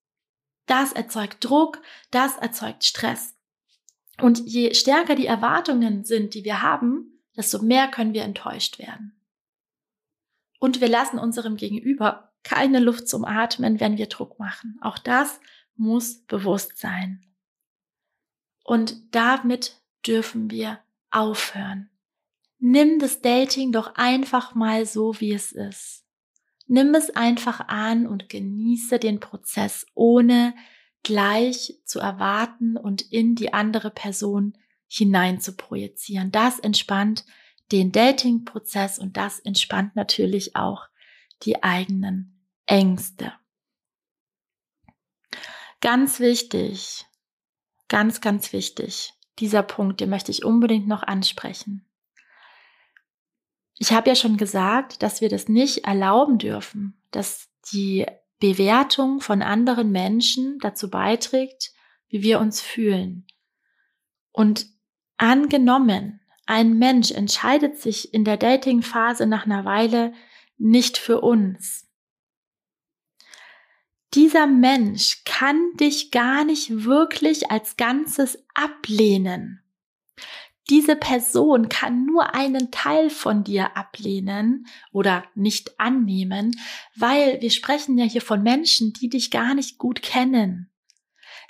Das 0.66 0.92
erzeugt 0.92 1.44
Druck, 1.44 1.80
das 2.10 2.36
erzeugt 2.38 2.84
Stress. 2.84 3.34
Und 4.20 4.40
je 4.46 4.74
stärker 4.74 5.14
die 5.14 5.26
Erwartungen 5.26 6.04
sind, 6.04 6.34
die 6.34 6.44
wir 6.44 6.62
haben, 6.62 7.22
desto 7.36 7.62
mehr 7.62 7.88
können 7.88 8.14
wir 8.14 8.22
enttäuscht 8.22 8.78
werden. 8.78 9.12
Und 10.58 10.80
wir 10.80 10.88
lassen 10.88 11.18
unserem 11.18 11.56
Gegenüber 11.56 12.32
keine 12.42 12.80
Luft 12.80 13.08
zum 13.08 13.24
Atmen, 13.24 13.78
wenn 13.78 13.98
wir 13.98 14.06
Druck 14.06 14.38
machen. 14.38 14.78
Auch 14.80 14.98
das 14.98 15.38
muss 15.74 16.24
bewusst 16.24 16.78
sein. 16.78 17.22
Und 18.64 19.14
damit 19.14 19.80
dürfen 20.06 20.50
wir 20.50 20.80
aufhören. 21.16 21.90
Nimm 22.58 22.98
das 22.98 23.20
Dating 23.22 23.72
doch 23.72 23.94
einfach 23.94 24.54
mal 24.54 24.86
so, 24.86 25.18
wie 25.20 25.32
es 25.32 25.52
ist. 25.52 26.04
Nimm 26.66 26.94
es 26.94 27.10
einfach 27.10 27.68
an 27.68 28.06
und 28.06 28.28
genieße 28.28 28.98
den 28.98 29.20
Prozess, 29.20 29.86
ohne 29.94 30.54
gleich 31.02 31.80
zu 31.84 32.00
erwarten 32.00 32.76
und 32.76 33.02
in 33.12 33.34
die 33.34 33.52
andere 33.52 33.90
Person 33.90 34.58
hinein 34.88 35.40
zu 35.40 35.56
projizieren. 35.56 36.32
Das 36.32 36.58
entspannt 36.58 37.24
den 37.72 37.92
Dating-Prozess 37.92 38.98
und 38.98 39.16
das 39.16 39.38
entspannt 39.40 39.96
natürlich 39.96 40.56
auch 40.56 40.86
die 41.42 41.62
eigenen 41.62 42.46
Ängste. 42.66 43.32
Ganz 45.80 46.20
wichtig, 46.20 47.04
ganz, 47.88 48.20
ganz 48.20 48.52
wichtig, 48.52 49.12
dieser 49.38 49.62
Punkt, 49.62 50.00
den 50.00 50.10
möchte 50.10 50.30
ich 50.30 50.44
unbedingt 50.44 50.88
noch 50.88 51.02
ansprechen. 51.02 51.84
Ich 53.78 53.92
habe 53.92 54.08
ja 54.08 54.14
schon 54.14 54.36
gesagt, 54.36 55.02
dass 55.02 55.20
wir 55.20 55.28
das 55.28 55.48
nicht 55.48 55.84
erlauben 55.84 56.38
dürfen, 56.38 56.96
dass 57.10 57.48
die 57.72 58.06
Bewertung 58.38 59.20
von 59.20 59.42
anderen 59.42 59.90
Menschen 59.90 60.58
dazu 60.60 60.90
beiträgt, 60.90 61.72
wie 62.08 62.22
wir 62.22 62.40
uns 62.40 62.60
fühlen. 62.60 63.26
Und 64.32 64.66
angenommen, 65.16 66.20
ein 66.46 66.78
Mensch 66.78 67.10
entscheidet 67.10 67.78
sich 67.78 68.14
in 68.14 68.24
der 68.24 68.36
Dating-Phase 68.36 69.26
nach 69.26 69.46
einer 69.46 69.64
Weile 69.64 70.12
nicht 70.58 70.96
für 70.96 71.20
uns. 71.20 71.85
Dieser 74.16 74.46
Mensch 74.46 75.24
kann 75.26 75.72
dich 75.78 76.10
gar 76.10 76.44
nicht 76.44 76.84
wirklich 76.84 77.50
als 77.50 77.76
Ganzes 77.76 78.42
ablehnen. 78.54 79.60
Diese 80.70 80.96
Person 80.96 81.68
kann 81.68 82.06
nur 82.06 82.34
einen 82.34 82.70
Teil 82.70 83.10
von 83.10 83.44
dir 83.44 83.76
ablehnen 83.76 84.66
oder 84.90 85.22
nicht 85.34 85.78
annehmen, 85.78 86.58
weil 86.94 87.42
wir 87.42 87.50
sprechen 87.50 87.98
ja 87.98 88.06
hier 88.06 88.22
von 88.22 88.42
Menschen, 88.42 88.94
die 88.94 89.10
dich 89.10 89.30
gar 89.30 89.54
nicht 89.54 89.76
gut 89.76 90.00
kennen. 90.00 90.70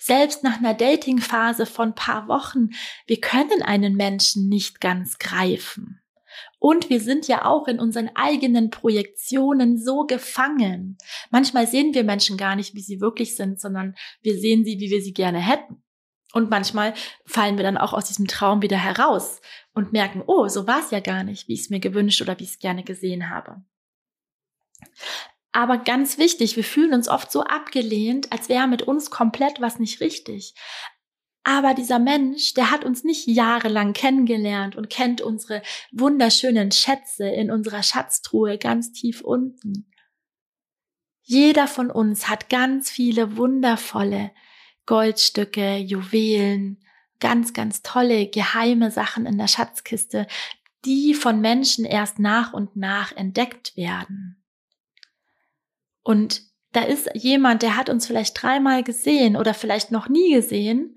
Selbst 0.00 0.42
nach 0.42 0.58
einer 0.58 0.74
Datingphase 0.74 1.66
von 1.66 1.94
paar 1.94 2.26
Wochen, 2.26 2.70
wir 3.06 3.20
können 3.20 3.62
einen 3.62 3.94
Menschen 3.94 4.48
nicht 4.48 4.80
ganz 4.80 5.18
greifen. 5.18 6.00
Und 6.66 6.90
wir 6.90 6.98
sind 6.98 7.28
ja 7.28 7.44
auch 7.44 7.68
in 7.68 7.78
unseren 7.78 8.10
eigenen 8.16 8.70
Projektionen 8.70 9.78
so 9.78 10.04
gefangen. 10.04 10.98
Manchmal 11.30 11.68
sehen 11.68 11.94
wir 11.94 12.02
Menschen 12.02 12.36
gar 12.36 12.56
nicht, 12.56 12.74
wie 12.74 12.80
sie 12.80 13.00
wirklich 13.00 13.36
sind, 13.36 13.60
sondern 13.60 13.94
wir 14.20 14.36
sehen 14.36 14.64
sie, 14.64 14.80
wie 14.80 14.90
wir 14.90 15.00
sie 15.00 15.14
gerne 15.14 15.38
hätten. 15.38 15.80
Und 16.32 16.50
manchmal 16.50 16.92
fallen 17.24 17.56
wir 17.56 17.62
dann 17.62 17.78
auch 17.78 17.92
aus 17.92 18.06
diesem 18.06 18.26
Traum 18.26 18.62
wieder 18.62 18.78
heraus 18.78 19.40
und 19.74 19.92
merken, 19.92 20.24
oh, 20.26 20.48
so 20.48 20.66
war 20.66 20.80
es 20.80 20.90
ja 20.90 20.98
gar 20.98 21.22
nicht, 21.22 21.46
wie 21.46 21.54
ich 21.54 21.60
es 21.60 21.70
mir 21.70 21.78
gewünscht 21.78 22.20
oder 22.20 22.36
wie 22.40 22.42
ich 22.42 22.50
es 22.50 22.58
gerne 22.58 22.82
gesehen 22.82 23.30
habe. 23.30 23.62
Aber 25.52 25.78
ganz 25.78 26.18
wichtig, 26.18 26.56
wir 26.56 26.64
fühlen 26.64 26.94
uns 26.94 27.08
oft 27.08 27.30
so 27.30 27.44
abgelehnt, 27.44 28.32
als 28.32 28.48
wäre 28.48 28.66
mit 28.66 28.82
uns 28.82 29.12
komplett 29.12 29.60
was 29.60 29.78
nicht 29.78 30.00
richtig. 30.00 30.56
Aber 31.48 31.74
dieser 31.74 32.00
Mensch, 32.00 32.54
der 32.54 32.72
hat 32.72 32.84
uns 32.84 33.04
nicht 33.04 33.28
jahrelang 33.28 33.92
kennengelernt 33.92 34.74
und 34.74 34.90
kennt 34.90 35.20
unsere 35.20 35.62
wunderschönen 35.92 36.72
Schätze 36.72 37.28
in 37.28 37.52
unserer 37.52 37.84
Schatztruhe 37.84 38.58
ganz 38.58 38.90
tief 38.90 39.20
unten. 39.20 39.88
Jeder 41.22 41.68
von 41.68 41.88
uns 41.88 42.28
hat 42.28 42.50
ganz 42.50 42.90
viele 42.90 43.36
wundervolle 43.36 44.32
Goldstücke, 44.86 45.76
Juwelen, 45.76 46.84
ganz, 47.20 47.52
ganz 47.52 47.80
tolle, 47.82 48.26
geheime 48.26 48.90
Sachen 48.90 49.24
in 49.24 49.38
der 49.38 49.46
Schatzkiste, 49.46 50.26
die 50.84 51.14
von 51.14 51.40
Menschen 51.40 51.84
erst 51.84 52.18
nach 52.18 52.54
und 52.54 52.74
nach 52.74 53.12
entdeckt 53.12 53.76
werden. 53.76 54.42
Und 56.02 56.42
da 56.72 56.82
ist 56.82 57.08
jemand, 57.14 57.62
der 57.62 57.76
hat 57.76 57.88
uns 57.88 58.04
vielleicht 58.08 58.42
dreimal 58.42 58.82
gesehen 58.82 59.36
oder 59.36 59.54
vielleicht 59.54 59.92
noch 59.92 60.08
nie 60.08 60.34
gesehen 60.34 60.96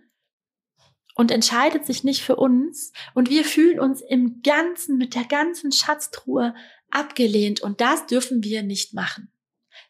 und 1.15 1.31
entscheidet 1.31 1.85
sich 1.85 2.03
nicht 2.03 2.21
für 2.21 2.35
uns 2.35 2.93
und 3.13 3.29
wir 3.29 3.43
fühlen 3.43 3.79
uns 3.79 4.01
im 4.01 4.41
Ganzen 4.41 4.97
mit 4.97 5.15
der 5.15 5.25
ganzen 5.25 5.71
Schatztruhe 5.71 6.55
abgelehnt 6.89 7.61
und 7.61 7.81
das 7.81 8.05
dürfen 8.05 8.43
wir 8.43 8.63
nicht 8.63 8.93
machen. 8.93 9.31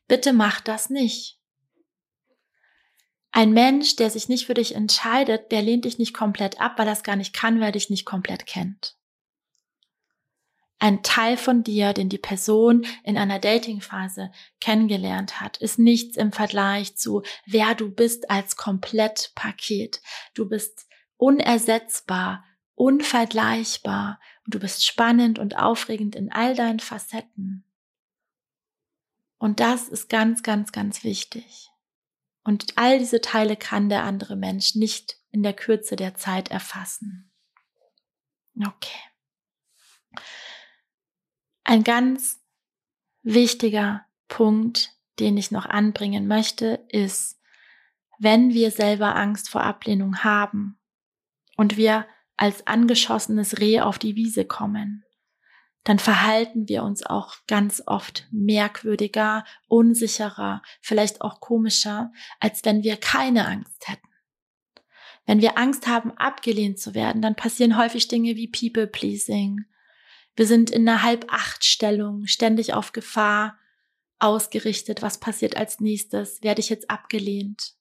Bitte 0.07 0.33
mach 0.33 0.59
das 0.59 0.89
nicht. 0.89 1.39
Ein 3.31 3.51
Mensch, 3.51 3.95
der 3.95 4.09
sich 4.09 4.27
nicht 4.27 4.47
für 4.47 4.55
dich 4.55 4.73
entscheidet, 4.73 5.51
der 5.51 5.61
lehnt 5.61 5.85
dich 5.85 5.99
nicht 5.99 6.13
komplett 6.13 6.59
ab, 6.59 6.73
weil 6.77 6.87
er 6.87 6.93
es 6.93 7.03
gar 7.03 7.15
nicht 7.15 7.33
kann, 7.33 7.59
weil 7.59 7.67
er 7.67 7.73
dich 7.73 7.89
nicht 7.89 8.05
komplett 8.05 8.47
kennt. 8.47 8.95
Ein 10.79 11.03
Teil 11.03 11.35
von 11.35 11.63
dir, 11.63 11.93
den 11.93 12.07
die 12.07 12.17
Person 12.17 12.85
in 13.03 13.17
einer 13.17 13.37
Datingphase 13.37 14.31
kennengelernt 14.61 15.41
hat, 15.41 15.57
ist 15.57 15.77
nichts 15.77 16.15
im 16.15 16.31
Vergleich 16.31 16.95
zu 16.95 17.21
wer 17.45 17.75
du 17.75 17.91
bist 17.91 18.31
als 18.31 18.55
Komplettpaket. 18.55 20.01
Du 20.33 20.47
bist 20.47 20.88
unersetzbar, 21.19 22.45
unvergleichbar 22.75 24.19
und 24.45 24.55
du 24.55 24.59
bist 24.59 24.85
spannend 24.85 25.37
und 25.37 25.57
aufregend 25.57 26.15
in 26.15 26.31
all 26.31 26.55
deinen 26.55 26.79
Facetten. 26.79 27.65
Und 29.37 29.59
das 29.59 29.89
ist 29.89 30.09
ganz, 30.09 30.43
ganz, 30.43 30.71
ganz 30.71 31.03
wichtig. 31.03 31.69
Und 32.43 32.77
all 32.77 32.99
diese 32.99 33.21
Teile 33.21 33.57
kann 33.57 33.89
der 33.89 34.03
andere 34.03 34.35
Mensch 34.37 34.75
nicht 34.75 35.17
in 35.29 35.43
der 35.43 35.53
Kürze 35.53 35.95
der 35.97 36.15
Zeit 36.15 36.49
erfassen. 36.49 37.29
Okay. 38.57 38.99
Ein 41.65 41.83
ganz 41.83 42.39
wichtiger 43.23 44.05
Punkt, 44.29 44.91
den 45.19 45.37
ich 45.37 45.51
noch 45.51 45.65
anbringen 45.65 46.27
möchte, 46.27 46.85
ist, 46.87 47.41
wenn 48.19 48.53
wir 48.53 48.71
selber 48.71 49.15
Angst 49.15 49.49
vor 49.49 49.63
Ablehnung 49.63 50.23
haben 50.23 50.78
und 51.59 51.75
wir 51.75 52.07
als 52.37 52.65
angeschossenes 52.67 53.59
Reh 53.59 53.81
auf 53.81 53.99
die 53.99 54.15
Wiese 54.15 54.45
kommen, 54.45 55.03
dann 55.83 55.99
verhalten 55.99 56.69
wir 56.69 56.83
uns 56.83 57.05
auch 57.05 57.35
ganz 57.47 57.83
oft 57.85 58.29
merkwürdiger, 58.31 59.43
unsicherer, 59.67 60.61
vielleicht 60.79 61.19
auch 61.19 61.41
komischer, 61.41 62.13
als 62.39 62.63
wenn 62.63 62.83
wir 62.83 62.95
keine 62.95 63.45
Angst 63.45 63.89
hätten. 63.89 64.07
Wenn 65.25 65.41
wir 65.41 65.57
Angst 65.57 65.85
haben, 65.85 66.11
abgelehnt 66.11 66.79
zu 66.79 66.95
werden, 66.95 67.21
dann 67.21 67.35
passieren 67.35 67.77
häufig 67.77 68.07
Dinge 68.07 68.37
wie 68.37 68.47
People-Pleasing. 68.47 69.65
Wir 70.37 70.47
sind 70.47 70.69
in 70.69 70.87
einer 70.87 71.03
Halb-Acht-Stellung, 71.03 72.25
ständig 72.25 72.73
auf 72.73 72.93
Gefahr 72.93 73.59
ausgerichtet. 74.17 75.01
Was 75.01 75.19
passiert 75.19 75.57
als 75.57 75.81
nächstes? 75.81 76.41
Werde 76.41 76.61
ich 76.61 76.69
jetzt 76.69 76.89
abgelehnt? 76.89 77.73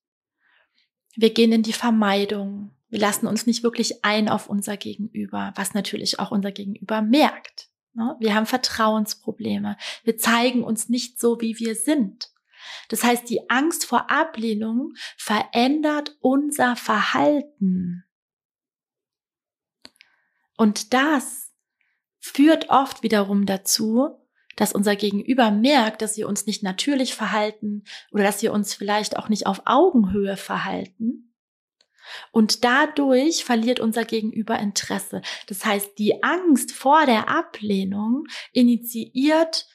Wir 1.14 1.32
gehen 1.32 1.52
in 1.52 1.62
die 1.62 1.72
Vermeidung. 1.72 2.74
Wir 2.88 2.98
lassen 2.98 3.26
uns 3.26 3.46
nicht 3.46 3.62
wirklich 3.62 4.04
ein 4.04 4.28
auf 4.28 4.48
unser 4.48 4.76
Gegenüber, 4.76 5.52
was 5.56 5.74
natürlich 5.74 6.18
auch 6.18 6.30
unser 6.30 6.52
Gegenüber 6.52 7.02
merkt. 7.02 7.68
Ne? 7.92 8.16
Wir 8.18 8.34
haben 8.34 8.46
Vertrauensprobleme. 8.46 9.76
Wir 10.04 10.16
zeigen 10.16 10.64
uns 10.64 10.88
nicht 10.88 11.20
so, 11.20 11.40
wie 11.40 11.58
wir 11.58 11.74
sind. 11.74 12.30
Das 12.88 13.04
heißt, 13.04 13.28
die 13.28 13.50
Angst 13.50 13.84
vor 13.84 14.10
Ablehnung 14.10 14.94
verändert 15.16 16.16
unser 16.20 16.76
Verhalten. 16.76 18.04
Und 20.56 20.92
das 20.94 21.52
führt 22.18 22.70
oft 22.70 23.02
wiederum 23.02 23.46
dazu, 23.46 24.18
dass 24.56 24.72
unser 24.72 24.96
Gegenüber 24.96 25.50
merkt, 25.52 26.02
dass 26.02 26.16
wir 26.16 26.26
uns 26.26 26.46
nicht 26.46 26.64
natürlich 26.64 27.14
verhalten 27.14 27.84
oder 28.10 28.24
dass 28.24 28.42
wir 28.42 28.52
uns 28.52 28.74
vielleicht 28.74 29.16
auch 29.16 29.28
nicht 29.28 29.46
auf 29.46 29.62
Augenhöhe 29.66 30.36
verhalten 30.36 31.27
und 32.32 32.64
dadurch 32.64 33.44
verliert 33.44 33.80
unser 33.80 34.04
Gegenüber 34.04 34.58
Interesse. 34.58 35.22
Das 35.46 35.64
heißt, 35.64 35.98
die 35.98 36.22
Angst 36.22 36.72
vor 36.72 37.06
der 37.06 37.28
Ablehnung 37.28 38.24
initiiert, 38.52 39.66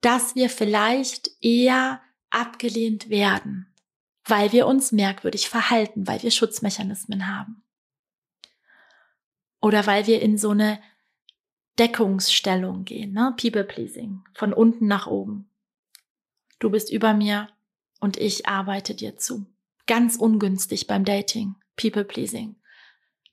dass 0.00 0.34
wir 0.34 0.50
vielleicht 0.50 1.30
eher 1.40 2.00
abgelehnt 2.30 3.08
werden, 3.08 3.72
weil 4.24 4.52
wir 4.52 4.66
uns 4.66 4.92
merkwürdig 4.92 5.48
verhalten, 5.48 6.06
weil 6.06 6.22
wir 6.22 6.30
Schutzmechanismen 6.30 7.28
haben. 7.28 7.62
Oder 9.60 9.86
weil 9.86 10.06
wir 10.06 10.20
in 10.20 10.38
so 10.38 10.50
eine 10.50 10.80
Deckungsstellung 11.78 12.84
gehen, 12.84 13.12
ne? 13.12 13.34
People 13.40 13.64
pleasing, 13.64 14.22
von 14.34 14.52
unten 14.52 14.86
nach 14.86 15.06
oben. 15.06 15.48
Du 16.58 16.70
bist 16.70 16.92
über 16.92 17.14
mir 17.14 17.48
und 18.00 18.16
ich 18.16 18.46
arbeite 18.46 18.94
dir 18.94 19.16
zu. 19.16 19.46
Ganz 19.86 20.16
ungünstig 20.16 20.86
beim 20.86 21.04
Dating. 21.04 21.54
People-Pleasing. 21.82 22.56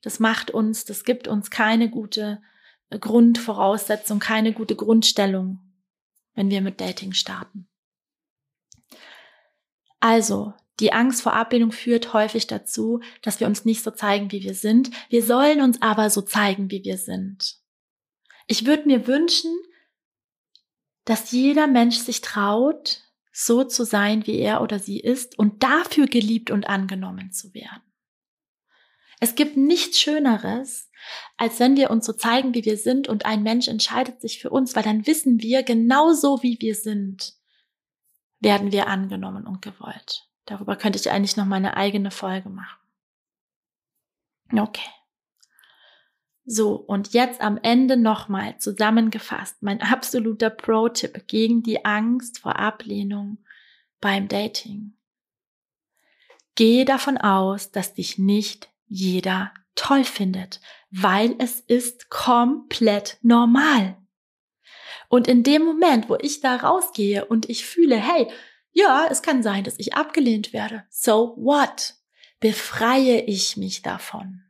Das 0.02 0.18
macht 0.18 0.50
uns, 0.50 0.84
das 0.84 1.04
gibt 1.04 1.28
uns 1.28 1.50
keine 1.50 1.90
gute 1.90 2.42
äh, 2.88 2.98
Grundvoraussetzung, 2.98 4.18
keine 4.18 4.52
gute 4.52 4.76
Grundstellung, 4.76 5.60
wenn 6.34 6.50
wir 6.50 6.60
mit 6.60 6.80
Dating 6.80 7.12
starten. 7.12 7.68
Also, 10.00 10.54
die 10.80 10.92
Angst 10.94 11.20
vor 11.20 11.34
Ablehnung 11.34 11.72
führt 11.72 12.14
häufig 12.14 12.46
dazu, 12.46 13.00
dass 13.20 13.38
wir 13.38 13.46
uns 13.46 13.66
nicht 13.66 13.82
so 13.82 13.90
zeigen, 13.90 14.32
wie 14.32 14.42
wir 14.42 14.54
sind. 14.54 14.90
Wir 15.10 15.22
sollen 15.22 15.60
uns 15.60 15.82
aber 15.82 16.08
so 16.08 16.22
zeigen, 16.22 16.70
wie 16.70 16.82
wir 16.84 16.96
sind. 16.96 17.58
Ich 18.46 18.64
würde 18.64 18.86
mir 18.86 19.06
wünschen, 19.06 19.54
dass 21.04 21.30
jeder 21.32 21.66
Mensch 21.66 21.98
sich 21.98 22.22
traut, 22.22 23.02
so 23.32 23.64
zu 23.64 23.84
sein, 23.84 24.26
wie 24.26 24.38
er 24.38 24.62
oder 24.62 24.78
sie 24.78 24.98
ist 24.98 25.38
und 25.38 25.62
dafür 25.62 26.06
geliebt 26.06 26.50
und 26.50 26.68
angenommen 26.68 27.30
zu 27.30 27.54
werden. 27.54 27.89
Es 29.20 29.34
gibt 29.34 29.56
nichts 29.56 30.00
Schöneres, 30.00 30.90
als 31.36 31.60
wenn 31.60 31.76
wir 31.76 31.90
uns 31.90 32.06
so 32.06 32.12
zeigen, 32.12 32.54
wie 32.54 32.64
wir 32.64 32.76
sind 32.76 33.08
und 33.08 33.26
ein 33.26 33.42
Mensch 33.42 33.68
entscheidet 33.68 34.20
sich 34.20 34.40
für 34.40 34.50
uns, 34.50 34.74
weil 34.74 34.82
dann 34.82 35.06
wissen 35.06 35.40
wir, 35.40 35.62
genauso 35.62 36.42
wie 36.42 36.58
wir 36.60 36.74
sind, 36.74 37.34
werden 38.40 38.72
wir 38.72 38.86
angenommen 38.86 39.46
und 39.46 39.62
gewollt. 39.62 40.26
Darüber 40.46 40.76
könnte 40.76 40.98
ich 40.98 41.10
eigentlich 41.10 41.36
noch 41.36 41.44
meine 41.44 41.76
eigene 41.76 42.10
Folge 42.10 42.48
machen. 42.48 42.80
Okay. 44.58 44.88
So, 46.46 46.74
und 46.74 47.12
jetzt 47.12 47.40
am 47.42 47.58
Ende 47.62 47.96
nochmal 47.96 48.58
zusammengefasst, 48.58 49.62
mein 49.62 49.82
absoluter 49.82 50.50
Pro-Tipp 50.50 51.28
gegen 51.28 51.62
die 51.62 51.84
Angst 51.84 52.40
vor 52.40 52.58
Ablehnung 52.58 53.38
beim 54.00 54.26
Dating. 54.26 54.94
Gehe 56.56 56.84
davon 56.84 57.18
aus, 57.18 57.70
dass 57.70 57.94
dich 57.94 58.18
nicht 58.18 58.69
jeder 58.90 59.54
toll 59.74 60.04
findet, 60.04 60.60
weil 60.90 61.34
es 61.38 61.60
ist 61.60 62.10
komplett 62.10 63.16
normal. 63.22 63.96
Und 65.08 65.26
in 65.26 65.42
dem 65.42 65.64
Moment, 65.64 66.08
wo 66.08 66.16
ich 66.20 66.40
da 66.40 66.56
rausgehe 66.56 67.24
und 67.24 67.48
ich 67.48 67.64
fühle, 67.64 67.96
hey, 67.96 68.30
ja, 68.72 69.06
es 69.10 69.22
kann 69.22 69.42
sein, 69.42 69.64
dass 69.64 69.78
ich 69.78 69.94
abgelehnt 69.94 70.52
werde. 70.52 70.84
So 70.90 71.34
what? 71.36 71.94
Befreie 72.40 73.22
ich 73.22 73.56
mich 73.56 73.82
davon. 73.82 74.42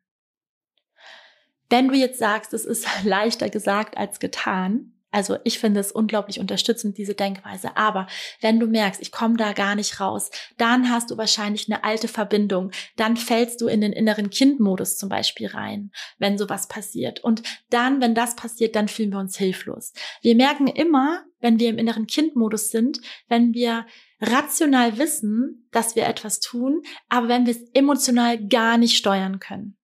Wenn 1.68 1.88
du 1.88 1.94
jetzt 1.94 2.18
sagst, 2.18 2.52
es 2.52 2.64
ist 2.64 2.86
leichter 3.04 3.48
gesagt 3.48 3.96
als 3.96 4.18
getan, 4.20 4.99
also 5.10 5.36
ich 5.44 5.58
finde 5.58 5.80
es 5.80 5.92
unglaublich 5.92 6.38
unterstützend, 6.38 6.96
diese 6.96 7.14
Denkweise. 7.14 7.76
Aber 7.76 8.06
wenn 8.40 8.60
du 8.60 8.66
merkst, 8.66 9.02
ich 9.02 9.10
komme 9.10 9.36
da 9.36 9.52
gar 9.52 9.74
nicht 9.74 10.00
raus, 10.00 10.30
dann 10.56 10.90
hast 10.90 11.10
du 11.10 11.16
wahrscheinlich 11.16 11.68
eine 11.68 11.82
alte 11.84 12.08
Verbindung. 12.08 12.70
Dann 12.96 13.16
fällst 13.16 13.60
du 13.60 13.66
in 13.66 13.80
den 13.80 13.92
inneren 13.92 14.30
Kindmodus 14.30 14.96
zum 14.96 15.08
Beispiel 15.08 15.48
rein, 15.48 15.90
wenn 16.18 16.38
sowas 16.38 16.68
passiert. 16.68 17.20
Und 17.20 17.42
dann, 17.70 18.00
wenn 18.00 18.14
das 18.14 18.36
passiert, 18.36 18.76
dann 18.76 18.88
fühlen 18.88 19.12
wir 19.12 19.18
uns 19.18 19.36
hilflos. 19.36 19.92
Wir 20.22 20.36
merken 20.36 20.68
immer, 20.68 21.24
wenn 21.40 21.58
wir 21.58 21.70
im 21.70 21.78
inneren 21.78 22.06
Kindmodus 22.06 22.70
sind, 22.70 23.00
wenn 23.28 23.54
wir 23.54 23.86
rational 24.20 24.98
wissen, 24.98 25.66
dass 25.72 25.96
wir 25.96 26.06
etwas 26.06 26.40
tun, 26.40 26.82
aber 27.08 27.28
wenn 27.28 27.46
wir 27.46 27.54
es 27.54 27.62
emotional 27.72 28.38
gar 28.46 28.76
nicht 28.76 28.96
steuern 28.96 29.40
können 29.40 29.79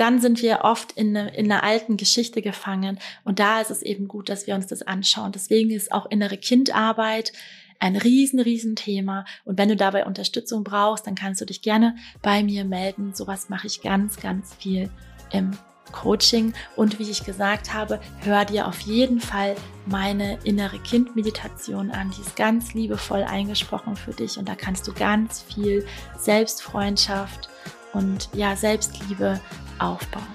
dann 0.00 0.20
sind 0.20 0.40
wir 0.40 0.60
oft 0.62 0.92
in, 0.92 1.14
eine, 1.14 1.34
in 1.36 1.52
einer 1.52 1.62
alten 1.62 1.98
Geschichte 1.98 2.40
gefangen. 2.40 2.98
Und 3.24 3.38
da 3.38 3.60
ist 3.60 3.70
es 3.70 3.82
eben 3.82 4.08
gut, 4.08 4.30
dass 4.30 4.46
wir 4.46 4.54
uns 4.54 4.66
das 4.66 4.80
anschauen. 4.80 5.32
Deswegen 5.32 5.70
ist 5.70 5.92
auch 5.92 6.06
innere 6.06 6.38
Kindarbeit 6.38 7.32
ein 7.78 7.96
riesen, 7.96 8.40
riesen 8.40 8.76
Thema. 8.76 9.26
Und 9.44 9.58
wenn 9.58 9.68
du 9.68 9.76
dabei 9.76 10.06
Unterstützung 10.06 10.64
brauchst, 10.64 11.06
dann 11.06 11.14
kannst 11.14 11.42
du 11.42 11.44
dich 11.44 11.60
gerne 11.60 11.96
bei 12.22 12.42
mir 12.42 12.64
melden. 12.64 13.14
Sowas 13.14 13.50
mache 13.50 13.66
ich 13.66 13.82
ganz, 13.82 14.16
ganz 14.16 14.54
viel 14.54 14.90
im 15.32 15.50
Coaching. 15.92 16.54
Und 16.76 16.98
wie 16.98 17.10
ich 17.10 17.24
gesagt 17.24 17.74
habe, 17.74 18.00
hör 18.20 18.46
dir 18.46 18.68
auf 18.68 18.80
jeden 18.80 19.20
Fall 19.20 19.54
meine 19.84 20.38
innere 20.44 20.78
Kind-Meditation 20.78 21.90
an. 21.90 22.10
Die 22.16 22.22
ist 22.22 22.36
ganz 22.36 22.72
liebevoll 22.72 23.22
eingesprochen 23.22 23.96
für 23.96 24.12
dich. 24.12 24.38
Und 24.38 24.48
da 24.48 24.54
kannst 24.54 24.88
du 24.88 24.94
ganz 24.94 25.42
viel 25.42 25.84
Selbstfreundschaft 26.18 27.50
und 27.92 28.28
ja, 28.34 28.56
Selbstliebe 28.56 29.40
aufbauen. 29.78 30.26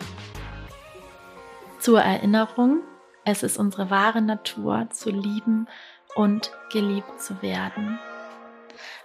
Zur 1.79 2.01
Erinnerung, 2.01 2.81
es 3.25 3.43
ist 3.43 3.57
unsere 3.57 3.89
wahre 3.89 4.21
Natur 4.21 4.87
zu 4.91 5.09
lieben 5.09 5.67
und 6.15 6.51
geliebt 6.71 7.21
zu 7.21 7.41
werden. 7.41 7.99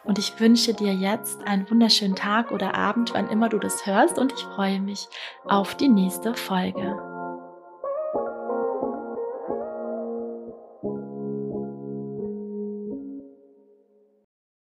Und 0.03 0.18
ich 0.18 0.40
wünsche 0.40 0.72
dir 0.72 0.94
jetzt 0.94 1.46
einen 1.46 1.68
wunderschönen 1.70 2.16
Tag 2.16 2.53
oder 2.53 2.74
Abend, 2.74 3.12
wann 3.12 3.28
immer 3.28 3.48
du 3.48 3.59
das 3.59 3.86
hörst, 3.86 4.18
und 4.18 4.32
ich 4.32 4.42
freue 4.42 4.80
mich 4.80 5.09
auf 5.44 5.74
die 5.74 5.88
nächste 5.88 6.34
Folge. 6.34 7.10